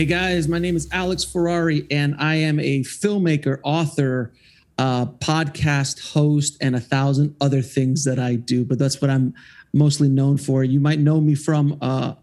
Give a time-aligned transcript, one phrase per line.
[0.00, 4.32] Hey guys, my name is Alex Ferrari, and I am a filmmaker, author,
[4.78, 8.64] uh, podcast host, and a thousand other things that I do.
[8.64, 9.34] But that's what I'm
[9.74, 10.64] mostly known for.
[10.64, 12.14] You might know me from uh,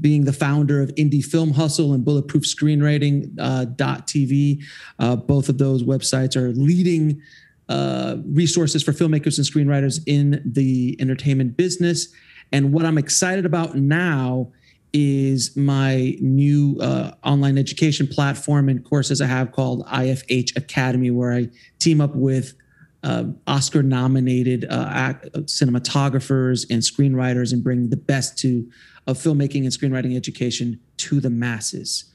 [0.00, 4.64] being the founder of Indie Film Hustle and Bulletproof Screenwriting uh, .tv.
[4.98, 7.20] Uh, both of those websites are leading
[7.68, 12.08] uh, resources for filmmakers and screenwriters in the entertainment business.
[12.52, 14.50] And what I'm excited about now
[14.92, 21.32] is my new uh, online education platform and courses I have called IFH Academy, where
[21.32, 22.54] I team up with
[23.02, 25.14] uh, Oscar nominated uh,
[25.44, 28.70] cinematographers and screenwriters and bring the best to
[29.06, 32.12] of filmmaking and screenwriting education to the masses.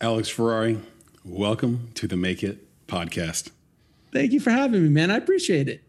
[0.00, 0.78] Alex Ferrari,
[1.24, 3.50] welcome to the Make It podcast.
[4.12, 5.10] Thank you for having me, man.
[5.10, 5.82] I appreciate it.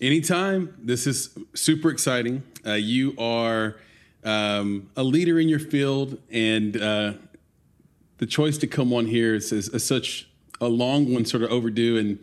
[0.00, 0.74] Anytime.
[0.78, 2.42] This is super exciting.
[2.66, 3.76] Uh, you are
[4.24, 7.14] um, a leader in your field, and uh,
[8.18, 10.28] the choice to come on here is, is, is, such
[10.60, 12.18] a long one, sort of overdue, and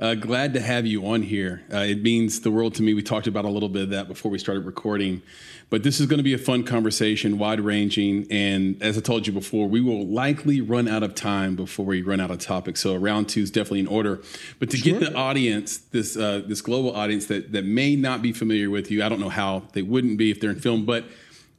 [0.00, 1.62] uh, glad to have you on here.
[1.72, 2.92] Uh, it means the world to me.
[2.92, 5.22] We talked about a little bit of that before we started recording,
[5.70, 9.28] but this is going to be a fun conversation, wide ranging, and as I told
[9.28, 12.80] you before, we will likely run out of time before we run out of topics.
[12.80, 14.20] So round two is definitely in order.
[14.58, 14.98] But to sure.
[14.98, 18.90] get the audience, this uh, this global audience that that may not be familiar with
[18.90, 21.04] you, I don't know how they wouldn't be if they're in film, but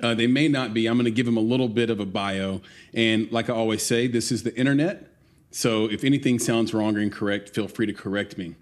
[0.02, 0.88] uh, they may not be.
[0.88, 2.62] I'm going to give them a little bit of a bio.
[2.94, 5.10] And like I always say, this is the internet.
[5.52, 8.56] So if anything sounds wrong or incorrect, feel free to correct me.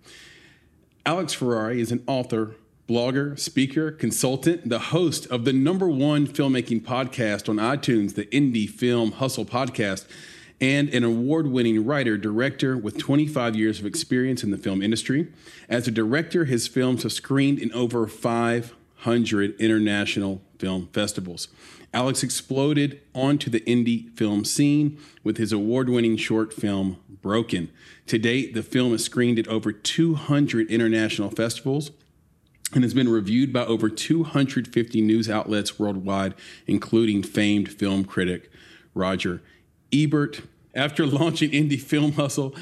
[1.05, 2.55] Alex Ferrari is an author,
[2.87, 8.69] blogger, speaker, consultant, the host of the number one filmmaking podcast on iTunes, the Indie
[8.69, 10.05] Film Hustle podcast,
[10.61, 15.27] and an award winning writer director with 25 years of experience in the film industry.
[15.67, 18.07] As a director, his films have screened in over
[19.03, 21.49] 500 international film festivals.
[21.93, 27.69] Alex exploded onto the indie film scene with his award winning short film, Broken.
[28.07, 31.91] To date, the film has screened at over 200 international festivals
[32.73, 36.33] and has been reviewed by over 250 news outlets worldwide,
[36.65, 38.49] including famed film critic
[38.93, 39.41] Roger
[39.91, 40.41] Ebert.
[40.73, 42.55] After launching Indie Film Hustle,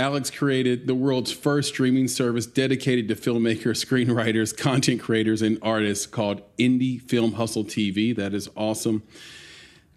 [0.00, 6.06] Alex created the world's first streaming service dedicated to filmmakers, screenwriters, content creators, and artists
[6.06, 8.16] called Indie Film Hustle TV.
[8.16, 9.02] That is awesome.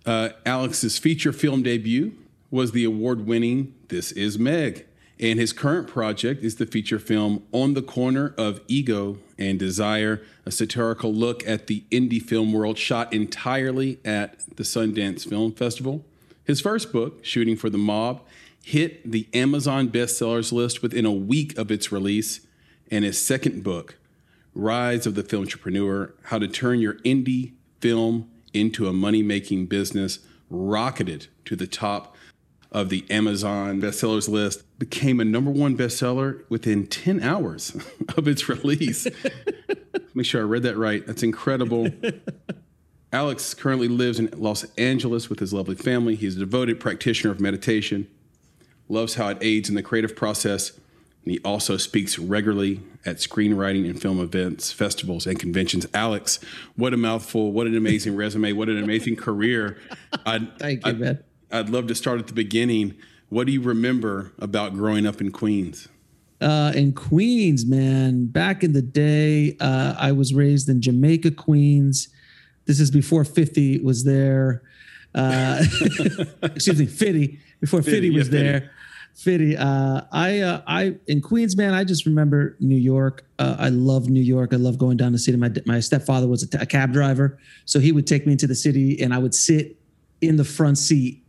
[0.06, 2.12] Uh, Alex's feature film debut
[2.52, 4.86] was the award winning This Is Meg.
[5.22, 10.22] And his current project is the feature film On the Corner of Ego and Desire,
[10.46, 16.04] a satirical look at the indie film world shot entirely at the Sundance Film Festival.
[16.44, 18.22] His first book, Shooting for the Mob,
[18.64, 22.42] hit the Amazon bestsellers list within a week of its release,
[22.90, 23.98] and his second book,
[24.56, 29.66] Rise of the Film Entrepreneur How to Turn Your Indie Film into a Money Making
[29.66, 30.20] Business,
[30.50, 32.16] rocketed to the top
[32.72, 37.76] of the Amazon bestsellers list, became a number one bestseller within 10 hours
[38.18, 39.08] of its release.
[40.14, 41.06] Make sure I read that right.
[41.06, 41.90] That's incredible.
[43.14, 46.16] Alex currently lives in Los Angeles with his lovely family.
[46.16, 48.08] He's a devoted practitioner of meditation,
[48.90, 50.72] loves how it aids in the creative process.
[51.24, 55.88] And he also speaks regularly at screenwriting and film events, festivals, and conventions.
[55.94, 56.40] Alex,
[56.76, 57.52] what a mouthful.
[57.52, 58.54] What an amazing resume.
[58.54, 59.78] What an amazing career.
[60.26, 61.24] I'd, Thank you, I'd, man.
[61.52, 62.96] I'd love to start at the beginning.
[63.30, 65.88] What do you remember about growing up in Queens?
[66.42, 72.10] Uh, in Queens, man, back in the day, uh, I was raised in Jamaica, Queens.
[72.66, 74.62] This is before 50 was there.
[75.16, 75.64] Uh,
[76.44, 78.72] excuse me, 50 before Fitty, was yeah, there.
[79.16, 81.74] Fitty, uh, I, uh, I in Queens, man.
[81.74, 83.26] I just remember New York.
[83.38, 84.54] Uh, I love New York.
[84.54, 85.38] I love going down the city.
[85.38, 88.48] My my stepfather was a, t- a cab driver, so he would take me into
[88.48, 89.78] the city, and I would sit
[90.22, 91.24] in the front seat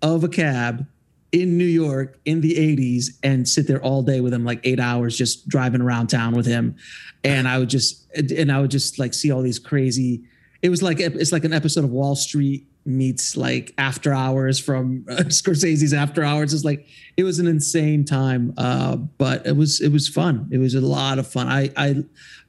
[0.00, 0.86] of a cab
[1.32, 4.80] in New York in the 80s and sit there all day with him, like eight
[4.80, 6.76] hours, just driving around town with him.
[7.22, 10.24] And I would just, and I would just like see all these crazy,
[10.62, 15.04] it was like, it's like an episode of Wall Street meets like after hours from
[15.10, 16.54] uh, Scorsese's after hours.
[16.54, 16.86] It's like
[17.16, 20.48] it was an insane time, uh, but it was it was fun.
[20.50, 21.48] It was a lot of fun.
[21.48, 22.04] I I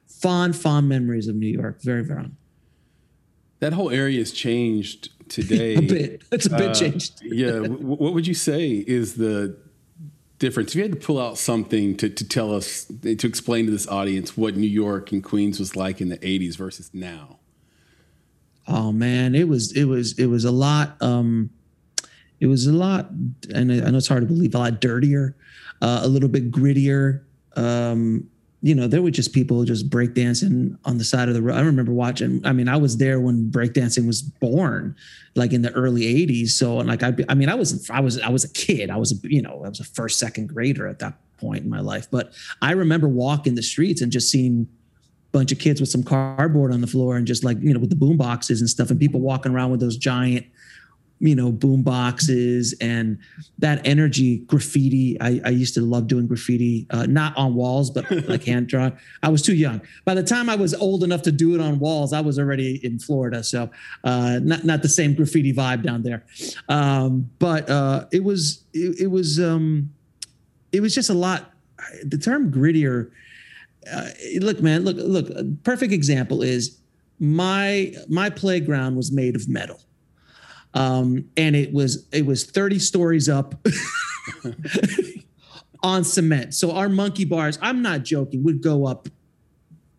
[0.06, 1.82] fond, fond memories of New York.
[1.82, 2.36] Very, very fond.
[3.60, 5.74] That whole area has changed today.
[5.76, 6.22] a bit.
[6.32, 7.20] It's a bit Uh, changed.
[7.22, 7.52] yeah.
[7.52, 9.56] w- what would you say is the
[10.38, 10.70] difference?
[10.70, 13.86] If you had to pull out something to, to tell us, to explain to this
[13.86, 17.39] audience what New York and Queens was like in the 80s versus now.
[18.70, 20.96] Oh man, it was it was it was a lot.
[21.02, 21.50] Um,
[22.38, 23.10] it was a lot,
[23.52, 24.54] and I know it's hard to believe.
[24.54, 25.34] A lot dirtier,
[25.82, 27.22] uh, a little bit grittier.
[27.56, 28.30] Um,
[28.62, 31.56] you know, there were just people just breakdancing on the side of the road.
[31.56, 32.46] I remember watching.
[32.46, 34.94] I mean, I was there when breakdancing was born,
[35.34, 36.50] like in the early '80s.
[36.50, 38.88] So, and like I, I mean, I was I was I was a kid.
[38.88, 41.70] I was a you know I was a first second grader at that point in
[41.70, 42.08] my life.
[42.08, 42.32] But
[42.62, 44.68] I remember walking the streets and just seeing
[45.32, 47.90] bunch of kids with some cardboard on the floor and just like you know with
[47.90, 50.46] the boom boxes and stuff and people walking around with those giant
[51.20, 53.18] you know boom boxes and
[53.58, 55.20] that energy graffiti.
[55.20, 58.98] I, I used to love doing graffiti uh, not on walls but like hand drawn.
[59.22, 59.82] I was too young.
[60.04, 62.84] By the time i was old enough to do it on walls i was already
[62.84, 63.70] in florida so
[64.04, 66.24] uh, not, not the same graffiti vibe down there.
[66.68, 69.92] Um, but uh, it was it, it was um,
[70.72, 71.52] it was just a lot.
[72.04, 73.10] The term grittier
[73.90, 74.08] uh,
[74.40, 75.30] look, man, look, look.
[75.30, 76.78] A perfect example is
[77.18, 79.80] my my playground was made of metal,
[80.74, 83.54] um, and it was it was thirty stories up
[85.82, 86.54] on cement.
[86.54, 89.08] So our monkey bars, I'm not joking, would go up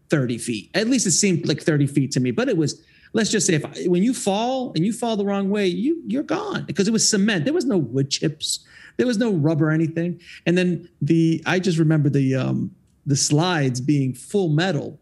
[0.09, 0.69] thirty feet.
[0.73, 2.83] At least it seemed like thirty feet to me, but it was.
[3.13, 6.23] Let's just say if when you fall and you fall the wrong way, you you're
[6.23, 7.43] gone because it was cement.
[7.43, 8.65] There was no wood chips.
[8.95, 10.21] There was no rubber or anything.
[10.45, 12.71] And then the I just remember the um,
[13.11, 14.97] the slides being full metal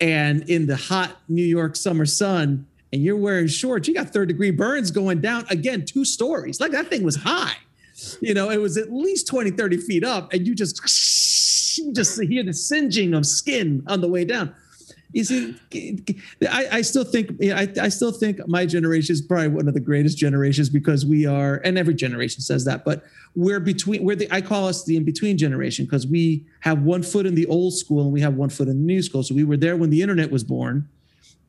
[0.00, 4.28] and in the hot New York summer sun and you're wearing shorts, you got third
[4.28, 6.60] degree burns going down again, two stories.
[6.60, 7.58] Like that thing was high.
[8.22, 10.80] You know, it was at least 20, 30 feet up, and you just
[11.78, 14.54] you just hear the singeing of skin on the way down.
[15.12, 15.56] You see,
[16.48, 19.80] I, I still think I, I still think my generation is probably one of the
[19.80, 23.02] greatest generations because we are, and every generation says that, but
[23.34, 24.04] we're between.
[24.04, 27.34] We're the I call us the in between generation because we have one foot in
[27.34, 29.24] the old school and we have one foot in the new school.
[29.24, 30.88] So we were there when the internet was born,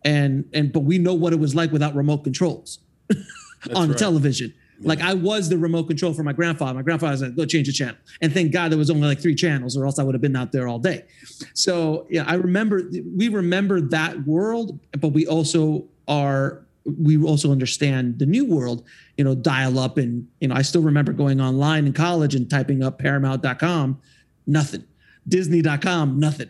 [0.04, 2.80] and and but we know what it was like without remote controls
[3.76, 3.98] on right.
[3.98, 4.54] television.
[4.84, 6.74] Like I was the remote control for my grandfather.
[6.74, 9.20] My grandfather was like, "Go change the channel," and thank God there was only like
[9.20, 11.06] three channels, or else I would have been out there all day.
[11.54, 12.82] So yeah, I remember
[13.16, 16.62] we remember that world, but we also are
[17.00, 18.84] we also understand the new world.
[19.18, 22.50] You know, dial up and you know I still remember going online in college and
[22.50, 24.00] typing up Paramount.com,
[24.48, 24.84] nothing,
[25.28, 26.50] Disney.com, nothing,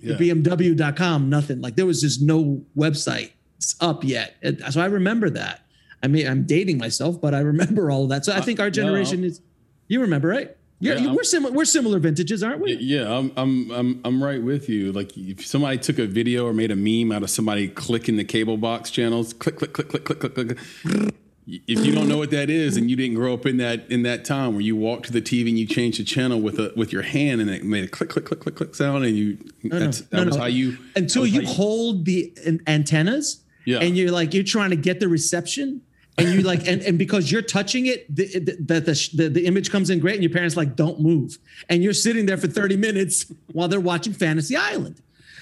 [0.00, 0.14] Yeah.
[0.16, 1.60] BMW.com, nothing.
[1.60, 3.32] Like there was just no website
[3.80, 4.36] up yet.
[4.70, 5.60] So I remember that.
[6.02, 8.24] I mean, I'm dating myself, but I remember all of that.
[8.24, 9.40] So I uh, think our generation is.
[9.88, 10.56] You remember, right?
[10.80, 11.54] You're, Yeah, you, we're similar.
[11.54, 12.74] We're similar vintages, aren't we?
[12.74, 14.90] Yeah, I'm, I'm, I'm, I'm right with you.
[14.92, 18.24] Like if somebody took a video or made a meme out of somebody clicking the
[18.24, 21.14] cable box channels, click, click, click, click, click, click, click.
[21.46, 24.04] If you don't know what that is, and you didn't grow up in that in
[24.04, 26.72] that time where you walked to the TV and you changed the channel with a
[26.76, 29.38] with your hand and it made a click, click, click, click, click sound, and you
[29.64, 30.42] that's, that no, was no.
[30.42, 32.32] how you Until was you hold the
[32.68, 33.78] antennas, Yeah.
[33.80, 35.82] and you're like you're trying to get the reception,
[36.18, 39.70] and you like and, and because you're touching it, the the, the the the image
[39.70, 41.38] comes in great, and your parents like don't move,
[41.68, 45.00] and you're sitting there for 30 minutes while they're watching Fantasy Island,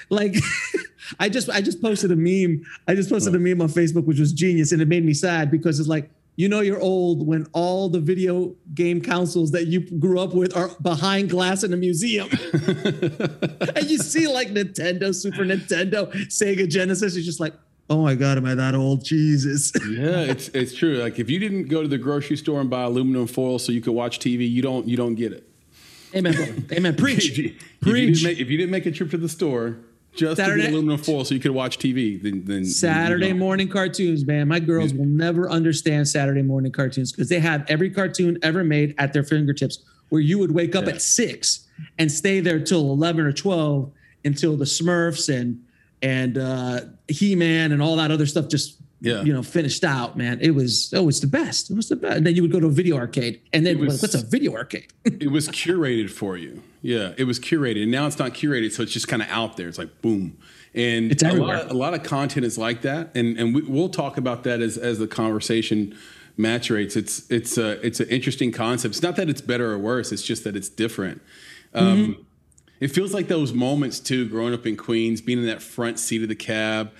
[0.08, 0.36] like.
[1.18, 2.64] I just I just posted a meme.
[2.86, 5.50] I just posted a meme on Facebook, which was genius, and it made me sad
[5.50, 9.80] because it's like you know you're old when all the video game consoles that you
[9.98, 15.44] grew up with are behind glass in a museum, and you see like Nintendo, Super
[15.44, 17.16] Nintendo, Sega Genesis.
[17.16, 17.54] You're just like,
[17.90, 19.04] oh my god, am I that old?
[19.04, 19.72] Jesus.
[19.90, 20.96] yeah, it's it's true.
[20.98, 23.80] Like if you didn't go to the grocery store and buy aluminum foil so you
[23.82, 25.46] could watch TV, you don't you don't get it.
[26.14, 26.34] Amen.
[26.34, 26.46] bro.
[26.76, 26.96] Amen.
[26.96, 27.30] Preach.
[27.30, 27.52] If you, if
[27.86, 28.14] you Preach.
[28.22, 29.76] didn't make, if you didn't make a trip to the store
[30.16, 33.38] just to get aluminum foil so you could watch TV, then then Saturday you know.
[33.38, 34.48] morning cartoons, man.
[34.48, 38.94] My girls will never understand Saturday morning cartoons because they have every cartoon ever made
[38.98, 40.94] at their fingertips where you would wake up Yeah.
[40.94, 41.68] at six
[41.98, 43.92] and stay there till 11 or 12
[44.24, 45.64] until the Smurfs and
[46.02, 49.22] and uh, He-Man and all that other stuff just Yeah.
[49.22, 50.38] you know finished out, man.
[50.40, 51.70] It was oh, it's the best.
[51.70, 52.16] It was the best.
[52.18, 54.54] And then you would go to a video arcade and then was- what's a video
[54.54, 54.88] arcade?
[55.04, 56.62] it was curated for you.
[56.82, 57.82] Yeah, it was curated.
[57.82, 59.68] And now it's not curated, so it's just kind of out there.
[59.68, 60.36] It's like boom.
[60.74, 61.56] And It's a everywhere.
[61.58, 64.60] lot, a lot of content is like that, and and we, we'll talk about that
[64.62, 65.96] as as the conversation
[66.38, 66.96] maturates.
[66.96, 68.94] It's it's a it's an interesting concept.
[68.94, 70.12] It's not that it's better or worse.
[70.12, 71.20] It's just that it's different.
[71.74, 72.24] Um,
[72.80, 76.22] It feels like those moments too, growing up in Queens, being in that front seat
[76.22, 76.92] of the cab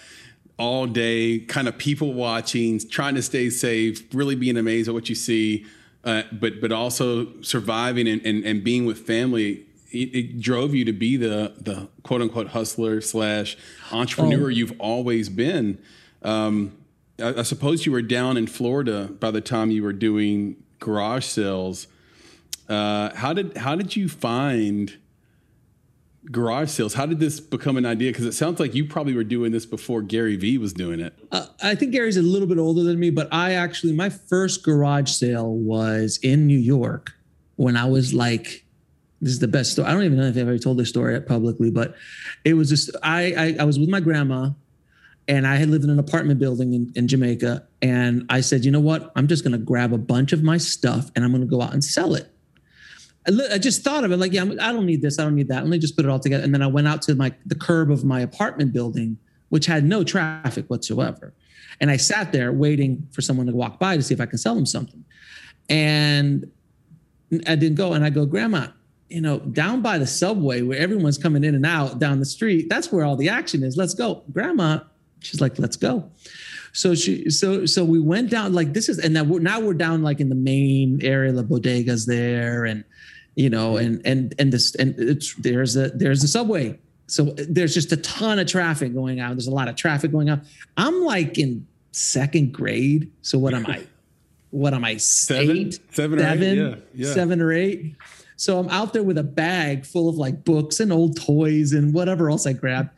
[0.58, 5.08] all day, kind of people watching, trying to stay safe, really being amazed at what
[5.08, 5.64] you see,
[6.04, 9.64] uh, but but also surviving and, and, and being with family.
[9.90, 13.56] it, it, drove you to be the the quote unquote hustler slash
[13.90, 14.48] entrepreneur oh.
[14.48, 15.78] you've always been.
[16.22, 16.76] Um,
[17.18, 21.24] I, I, suppose you were down in Florida by the time you were doing garage
[21.24, 21.86] sales.
[22.68, 24.98] Uh, how did how did you find
[26.30, 26.94] garage sales?
[26.94, 28.10] How did this become an idea?
[28.10, 31.18] Because it sounds like you probably were doing this before Gary Vee was doing it.
[31.32, 34.62] Uh, I think Gary's a little bit older than me, but I actually my first
[34.62, 37.12] garage sale was in New York
[37.56, 38.64] when I was like
[39.20, 39.86] this is the best story.
[39.88, 41.94] I don't even know if I've ever told this story publicly, but
[42.44, 44.50] it was just I, I, I was with my grandma,
[45.28, 48.70] and I had lived in an apartment building in, in Jamaica, and I said, you
[48.70, 49.12] know what?
[49.14, 51.84] I'm just gonna grab a bunch of my stuff and I'm gonna go out and
[51.84, 52.29] sell it.
[53.26, 55.48] I, I just thought of it like, yeah, I don't need this, I don't need
[55.48, 55.62] that.
[55.62, 56.42] Let me just put it all together.
[56.42, 59.18] And then I went out to my the curb of my apartment building,
[59.50, 61.34] which had no traffic whatsoever,
[61.80, 64.38] and I sat there waiting for someone to walk by to see if I can
[64.38, 65.04] sell them something,
[65.68, 66.50] and
[67.46, 67.92] I didn't go.
[67.92, 68.68] And I go, Grandma,
[69.08, 72.68] you know, down by the subway where everyone's coming in and out down the street,
[72.68, 73.76] that's where all the action is.
[73.76, 74.22] Let's go.
[74.32, 74.80] Grandma,
[75.20, 76.10] she's like, let's go.
[76.72, 79.74] So she, so, so we went down like this is, and now we're, now we're
[79.74, 82.64] down like in the main area, the bodegas there.
[82.64, 82.84] And,
[83.40, 83.86] you know, mm-hmm.
[83.86, 86.78] and, and, and this, and it's, there's a, there's a subway.
[87.06, 89.30] So there's just a ton of traffic going on.
[89.30, 90.42] There's a lot of traffic going on.
[90.76, 93.10] I'm like in second grade.
[93.22, 93.86] So what am I?
[94.52, 94.96] What am I?
[94.96, 96.80] Seven, eight, seven, seven, or eight?
[96.92, 97.14] Yeah, yeah.
[97.14, 97.94] seven or eight.
[98.34, 101.94] So I'm out there with a bag full of like books and old toys and
[101.94, 102.90] whatever else I grabbed.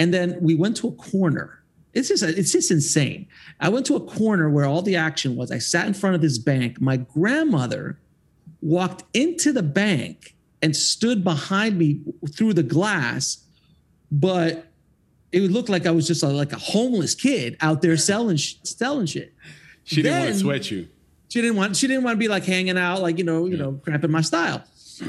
[0.00, 1.62] And then we went to a corner.
[1.94, 3.28] It's just it's just insane.
[3.60, 5.52] I went to a corner where all the action was.
[5.52, 6.80] I sat in front of this bank.
[6.80, 8.00] My grandmother
[8.66, 12.00] walked into the bank and stood behind me
[12.34, 13.44] through the glass,
[14.10, 14.66] but
[15.32, 19.06] it looked like I was just a, like a homeless kid out there selling selling
[19.06, 19.34] shit.
[19.84, 20.88] She didn't want to sweat you.
[21.28, 21.76] She didn't want.
[21.76, 23.64] She didn't want to be like hanging out, like you know, you yeah.
[23.64, 24.64] know, cramping my style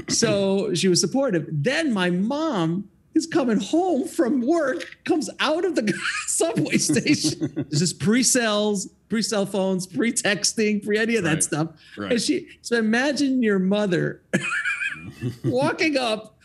[0.10, 1.48] so she was supportive.
[1.52, 5.94] Then my mom is coming home from work, comes out of the
[6.28, 7.52] subway station.
[7.56, 11.44] There's just pre-sales, pre-cell phones, pre-texting, pre any of that right.
[11.44, 11.70] stuff.
[11.98, 12.12] Right.
[12.14, 14.22] And she so imagine your mother
[15.44, 16.38] walking up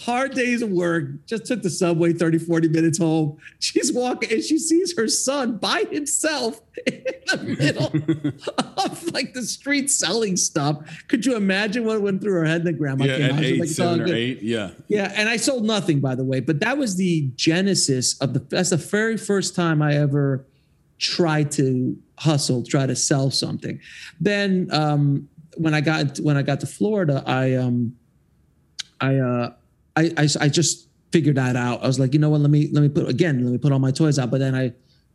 [0.00, 3.36] hard days of work, just took the subway 30, 40 minutes home.
[3.58, 7.86] She's walking and she sees her son by himself in the middle
[8.84, 11.04] of like the street selling stuff.
[11.08, 12.64] Could you imagine what went through her head?
[12.64, 13.42] The grandma yeah, came out.
[13.42, 14.42] Eight, like, seven or eight.
[14.42, 14.70] Yeah.
[14.88, 15.12] Yeah.
[15.14, 18.70] And I sold nothing, by the way, but that was the genesis of the, that's
[18.70, 20.46] the very first time I ever
[20.98, 23.80] tried to hustle, try to sell something.
[24.20, 27.96] Then, um, when I got when I got to Florida, I um,
[29.00, 29.52] I uh,
[29.96, 31.82] I, I, I just figured that out.
[31.82, 32.40] I was like, you know what?
[32.40, 33.44] Let me let me put again.
[33.44, 34.30] Let me put all my toys out.
[34.30, 34.72] But then I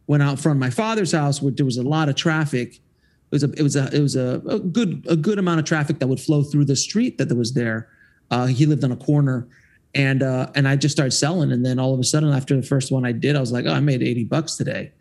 [0.08, 2.76] went out front of my father's house where there was a lot of traffic.
[2.76, 5.66] It was a it was a it was a, a good a good amount of
[5.66, 7.90] traffic that would flow through the street that was there.
[8.32, 9.48] Uh, he lived on a corner,
[9.94, 11.52] and uh, and I just started selling.
[11.52, 13.66] And then all of a sudden, after the first one I did, I was like,
[13.66, 14.92] oh, I made eighty bucks today.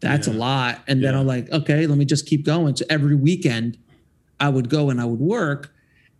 [0.00, 0.34] That's yeah.
[0.34, 0.80] a lot.
[0.86, 1.10] And yeah.
[1.10, 2.76] then I'm like, okay, let me just keep going.
[2.76, 3.78] So every weekend,
[4.40, 5.72] I would go and I would work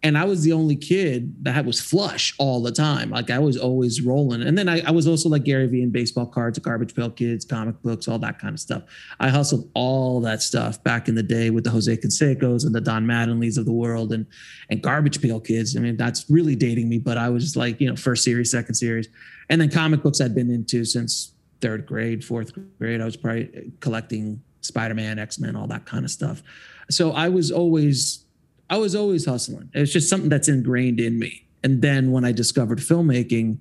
[0.03, 3.11] and I was the only kid that was flush all the time.
[3.11, 4.43] Like I was always rolling.
[4.43, 7.45] And then I, I, was also like Gary Vee in baseball cards, Garbage Pail Kids,
[7.45, 8.85] comic books, all that kind of stuff.
[9.19, 12.81] I hustled all that stuff back in the day with the Jose Cansecos and the
[12.81, 14.27] Don Mattingly's of the world and
[14.71, 15.77] and Garbage Pail Kids.
[15.77, 18.77] I mean, that's really dating me, but I was like, you know, first series, second
[18.77, 19.09] series.
[19.49, 23.01] And then comic books I'd been into since third grade, fourth grade.
[23.01, 26.43] I was probably collecting Spider-Man, X-Men, all that kind of stuff.
[26.91, 28.25] So I was always
[28.71, 29.71] I was always hustling.
[29.73, 31.47] It's just something that's ingrained in me.
[31.65, 33.59] And then when I discovered filmmaking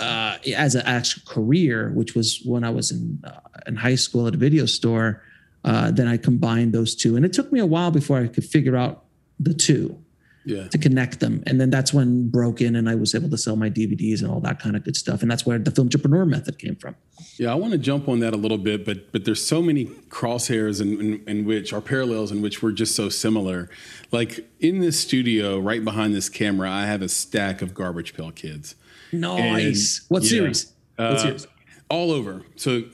[0.00, 4.26] uh, as an actual career, which was when I was in uh, in high school
[4.26, 5.22] at a video store,
[5.64, 7.16] uh, then I combined those two.
[7.16, 9.04] And it took me a while before I could figure out
[9.38, 10.02] the two
[10.46, 10.68] yeah.
[10.68, 11.42] to connect them.
[11.46, 14.40] And then that's when Broken and I was able to sell my DVDs and all
[14.40, 15.20] that kind of good stuff.
[15.20, 16.94] And that's where the film entrepreneur method came from.
[17.36, 19.86] Yeah, I want to jump on that a little bit, but but there's so many
[19.86, 23.68] crosshairs in, in, in which are parallels in which we're just so similar.
[24.12, 28.30] Like in this studio, right behind this camera, I have a stack of Garbage Pail
[28.30, 28.76] Kids.
[29.12, 29.98] Nice.
[29.98, 30.72] And, what yeah, series?
[30.96, 31.46] Uh, what series?
[31.90, 32.42] All over.
[32.54, 32.84] So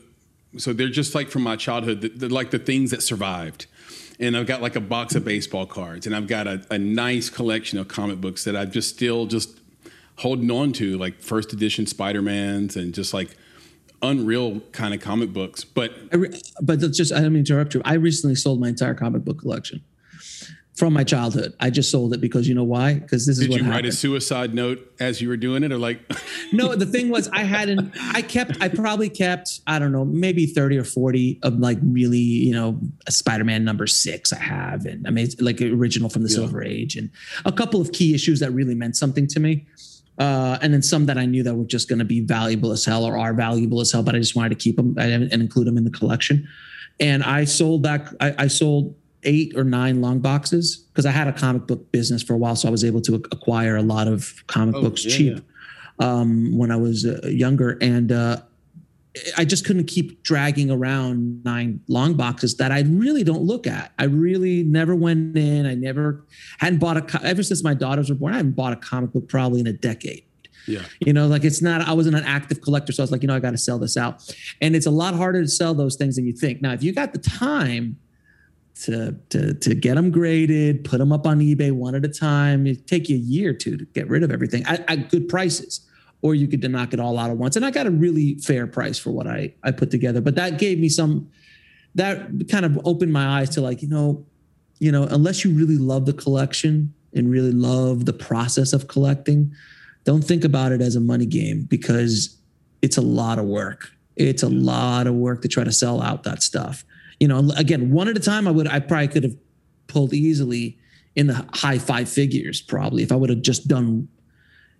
[0.56, 3.66] so they're just like from my childhood, they're like the things that survived
[4.22, 7.28] and I've got like a box of baseball cards, and I've got a, a nice
[7.28, 9.58] collection of comic books that I've just still just
[10.16, 13.36] holding on to, like first edition Spider Mans and just like
[14.00, 15.64] unreal kind of comic books.
[15.64, 17.82] But re- but just I don't mean to interrupt you.
[17.84, 19.82] I recently sold my entire comic book collection.
[20.74, 21.54] From my childhood.
[21.60, 22.94] I just sold it because you know why?
[22.94, 23.84] Because this is what Did you happened.
[23.84, 26.00] write a suicide note as you were doing it, or like?
[26.52, 27.92] no, the thing was, I hadn't.
[28.14, 28.60] I kept.
[28.62, 29.60] I probably kept.
[29.66, 33.86] I don't know, maybe thirty or forty of like really, you know, a Spider-Man number
[33.86, 34.32] six.
[34.32, 36.36] I have, and I mean, like original from the Yeah.
[36.36, 37.10] Silver Age, and
[37.44, 39.66] a couple of key issues that really meant something to me.
[40.18, 42.84] Uh, and then some that I knew that were just going to be valuable as
[42.84, 45.66] hell or are valuable as hell, but I just wanted to keep them and include
[45.66, 46.46] them in the collection.
[47.00, 48.08] And I sold that.
[48.20, 52.22] I, I sold eight or nine long boxes because I had a comic book business
[52.22, 55.04] for a while, so I was able to acquire a lot of comic Oh, books
[55.04, 55.44] yeah, cheap
[55.98, 58.38] um, when I was uh, younger, and uh,
[59.36, 63.92] I just couldn't keep dragging around nine long boxes that I really don't look at.
[63.98, 65.66] I really never went in.
[65.66, 66.24] I never
[66.58, 68.32] hadn't bought a ever since my daughters were born.
[68.32, 70.24] I haven't bought a comic book probably in a decade.
[70.66, 70.84] Yeah.
[71.00, 72.92] You know, like it's not, I wasn't an active collector.
[72.92, 74.34] So I was like, you know, I got to sell this out.
[74.60, 76.62] And it's a lot harder to sell those things than you think.
[76.62, 77.98] Now, if you got the time
[78.84, 82.66] to, to, to get them graded, put them up on eBay one at a time,
[82.66, 85.28] it take you a year or two to get rid of everything at, at good
[85.28, 85.86] prices.
[86.22, 87.56] Or you could knock it all out at once.
[87.56, 90.20] And I got a really fair price for what I, I put together.
[90.20, 91.28] But that gave me some,
[91.96, 94.24] that kind of opened my eyes to like, you know,
[94.78, 99.52] you know, unless you really love the collection and really love the process of collecting,
[100.04, 102.36] don't think about it as a money game because
[102.82, 103.90] it's a lot of work.
[104.16, 106.84] It's a lot of work to try to sell out that stuff.
[107.22, 109.36] You know, again, one at a time, I would, I probably could have
[109.86, 110.76] pulled easily
[111.14, 114.08] in the high five figures, probably if I would have just done,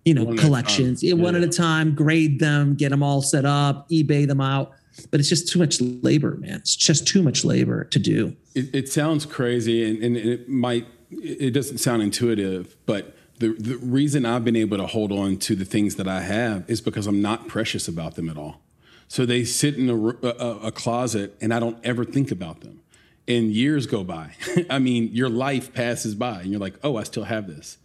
[0.03, 3.45] you know, One collections, yeah, one at a time, grade them, get them all set
[3.45, 4.73] up, eBay them out.
[5.09, 6.55] But it's just too much labor, man.
[6.55, 8.35] It's just too much labor to do.
[8.55, 10.85] It, it sounds crazy, and, and it might.
[11.11, 15.55] It doesn't sound intuitive, but the the reason I've been able to hold on to
[15.55, 18.59] the things that I have is because I'm not precious about them at all.
[19.13, 22.81] So they sit in a, a, a closet, and I don't ever think about them.
[23.27, 24.31] And years go by.
[24.71, 27.77] I mean, your life passes by, and you're like, "Oh, I still have this."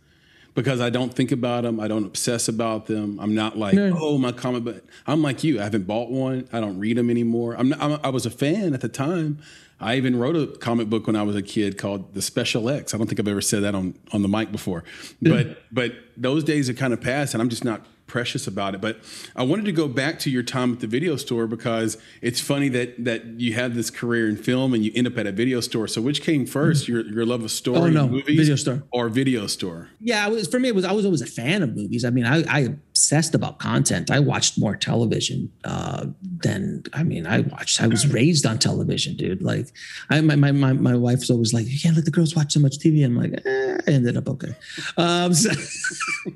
[0.54, 1.80] because I don't think about them.
[1.80, 3.20] I don't obsess about them.
[3.20, 3.96] I'm not like, No.
[4.00, 4.82] oh, my comic book.
[5.06, 5.60] I'm like you.
[5.60, 6.48] I haven't bought one.
[6.50, 7.54] I don't read them anymore.
[7.56, 9.38] I'm, not, I'm I was a fan at the time.
[9.78, 12.94] I even wrote a comic book when I was a kid called The Special X.
[12.94, 14.82] I don't think I've ever said that on on the mic before,
[15.20, 15.28] hmm.
[15.28, 18.80] but but those days are kind of past, and I'm just not precious about it.
[18.80, 18.98] But
[19.36, 22.68] I wanted to go back to your time at the video store because it's funny
[22.70, 25.60] that that you had this career in film and you end up at a video
[25.60, 25.86] store.
[25.86, 26.92] So which came first, mm-hmm.
[26.92, 28.82] your your love of story, Oh, no, movies, video store.
[28.90, 29.90] or video store?
[30.00, 30.68] Yeah, was for me.
[30.68, 32.04] It was I was always a fan of movies.
[32.04, 34.10] I mean, I, I obsessed about content.
[34.10, 36.06] I watched more television uh,
[36.42, 37.28] than I mean.
[37.28, 37.80] I watched.
[37.80, 39.40] I was raised on television, dude.
[39.40, 39.68] Like,
[40.10, 42.60] I my my my, my wife's always like, "You can't let the girls watch so
[42.60, 44.52] much TV." I'm like, eh, I ended up okay.
[44.96, 45.50] Um, so-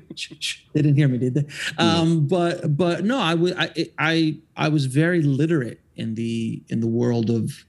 [0.73, 1.45] they didn't hear me, did they?
[1.77, 6.79] Um, but but no, I was I I I was very literate in the in
[6.79, 7.65] the world of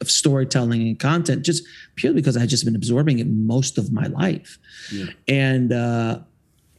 [0.00, 1.64] of storytelling and content just
[1.96, 4.58] purely because I had just been absorbing it most of my life.
[4.90, 5.06] Yeah.
[5.28, 6.20] And uh,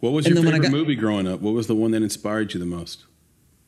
[0.03, 1.39] What was And your then when I favorite got- movie growing up?
[1.39, 3.05] What was the one that inspired you the most?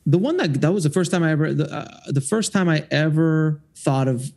[0.08, 2.68] the one that that was the first time I ever the, uh, the first time
[2.68, 4.30] I ever thought of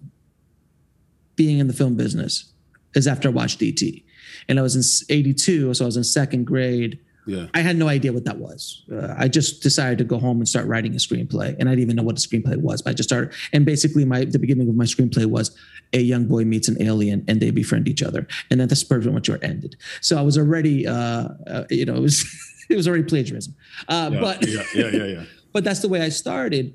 [1.36, 2.54] being in the film business
[2.96, 4.04] is after I watched E.T.,
[4.48, 4.82] And I was in
[5.16, 7.00] 82, so I was in second grade.
[7.30, 7.46] Yeah.
[7.54, 8.84] I had no idea what that was.
[8.92, 11.84] Uh, I just decided to go home and start writing a screenplay, and I didn't
[11.84, 12.82] even know what a screenplay was.
[12.82, 15.56] But I just started, and basically, my the beginning of my screenplay was
[15.94, 19.10] a young boy meets an alien, and they befriend each other, and then that's pretty
[19.12, 19.76] much where it ended.
[20.02, 22.26] So I was already, uh, uh, you know, it was
[22.70, 23.56] it was already plagiarism.
[23.88, 25.24] Uh, Yeah, but yeah, yeah, yeah, yeah.
[25.54, 26.74] but that's the way I started,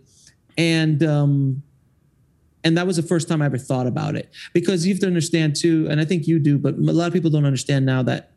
[0.57, 1.64] and um,
[2.62, 5.07] and that was the first time I ever thought about it because you have to
[5.09, 8.05] understand too, and I think you do, but a lot of people don't understand now
[8.05, 8.34] that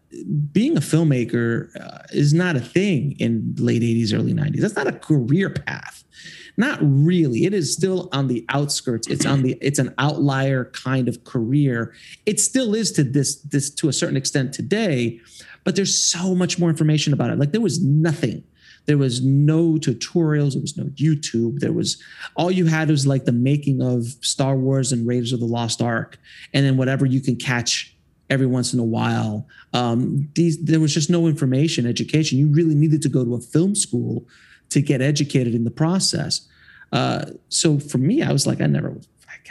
[0.51, 4.87] being a filmmaker uh, is not a thing in late 80s early 90s that's not
[4.87, 6.03] a career path.
[6.59, 7.45] Not really.
[7.45, 9.07] It is still on the outskirts.
[9.07, 11.93] It's on the it's an outlier kind of career.
[12.25, 15.19] It still is to this this to a certain extent today
[15.67, 17.37] but there's so much more information about it.
[17.37, 18.41] Like there was nothing.
[18.85, 20.53] There was no tutorials.
[20.53, 21.59] There was no youtube.
[21.59, 22.01] There was
[22.37, 25.81] all you had was like the making of star wars and raiders of the lost
[25.81, 26.19] ark
[26.53, 27.96] and then whatever you can catch
[28.29, 29.47] every once in a while.
[29.73, 32.37] Um, these there was just no information education.
[32.37, 34.25] You really needed to go to a film school
[34.69, 36.47] to get educated in the process.
[36.91, 38.95] Uh, so for me i was like i never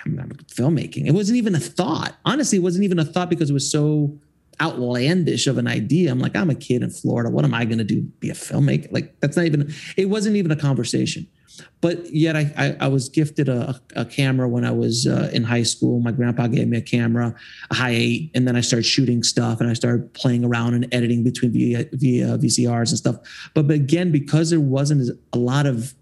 [0.05, 1.07] i'm not filmmaking.
[1.07, 2.17] It wasn't even a thought.
[2.25, 4.19] Honestly it wasn't even a thought because it was so
[4.61, 6.11] outlandish of an idea.
[6.11, 7.31] I'm like i'm a kid in florida.
[7.31, 8.91] What am i going to do be a filmmaker?
[8.91, 11.27] Like that's not even it wasn't even a conversation
[11.81, 15.45] but yet I, I, I was gifted a, a camera when I was uh, in
[15.45, 16.01] high school.
[16.01, 17.35] My grandpa gave me a camera,
[17.71, 20.93] a high eight, and then I started shooting stuff and I started playing around and
[20.93, 23.17] editing between via, via VCRs and stuff.
[23.55, 25.95] But, but again, because there wasn't a lot of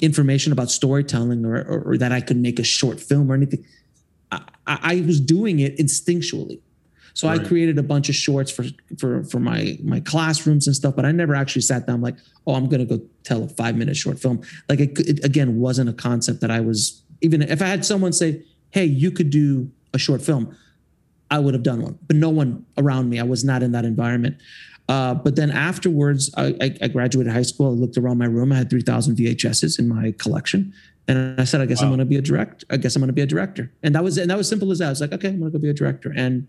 [0.00, 3.64] information about storytelling or, or, or that I could make a short film or anything,
[4.30, 6.60] I I was doing it instinctually.
[7.14, 7.40] So right.
[7.40, 8.64] I created a bunch of shorts for
[8.98, 12.54] for for my my classrooms and stuff, but I never actually sat down like, oh,
[12.54, 14.42] I'm going to go tell a five minute short film.
[14.68, 18.12] Like it, it again wasn't a concept that I was even if I had someone
[18.12, 20.56] say, hey, you could do a short film,
[21.30, 23.18] I would have done one, but no one around me.
[23.20, 24.36] I was not in that environment.
[24.88, 27.68] Uh, but then afterwards, I, I, graduated high school.
[27.68, 28.52] I looked around my room.
[28.52, 30.74] I had 3,000 VHSs in my collection.
[31.08, 31.86] And I said, I guess wow.
[31.86, 32.66] I'm going to be a director.
[32.68, 33.72] I guess I'm going to be a director.
[33.82, 34.86] And that was, and that was simple as that.
[34.86, 36.12] I was like, okay, I'm going to go be a director.
[36.14, 36.46] And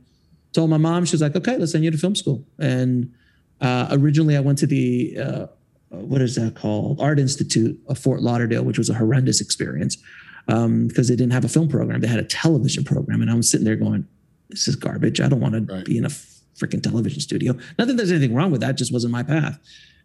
[0.53, 2.45] told my mom, she was like, okay, let's send you to film school.
[2.59, 3.13] And
[3.61, 5.47] uh, originally I went to the, uh,
[5.89, 7.01] what is that called?
[7.01, 9.97] Art Institute of Fort Lauderdale, which was a horrendous experience
[10.45, 12.01] because um, they didn't have a film program.
[12.01, 13.21] They had a television program.
[13.21, 14.07] And I was sitting there going,
[14.49, 15.21] this is garbage.
[15.21, 17.57] I don't want to be in a freaking television studio.
[17.77, 19.59] Not that there's anything wrong with that, just wasn't my path.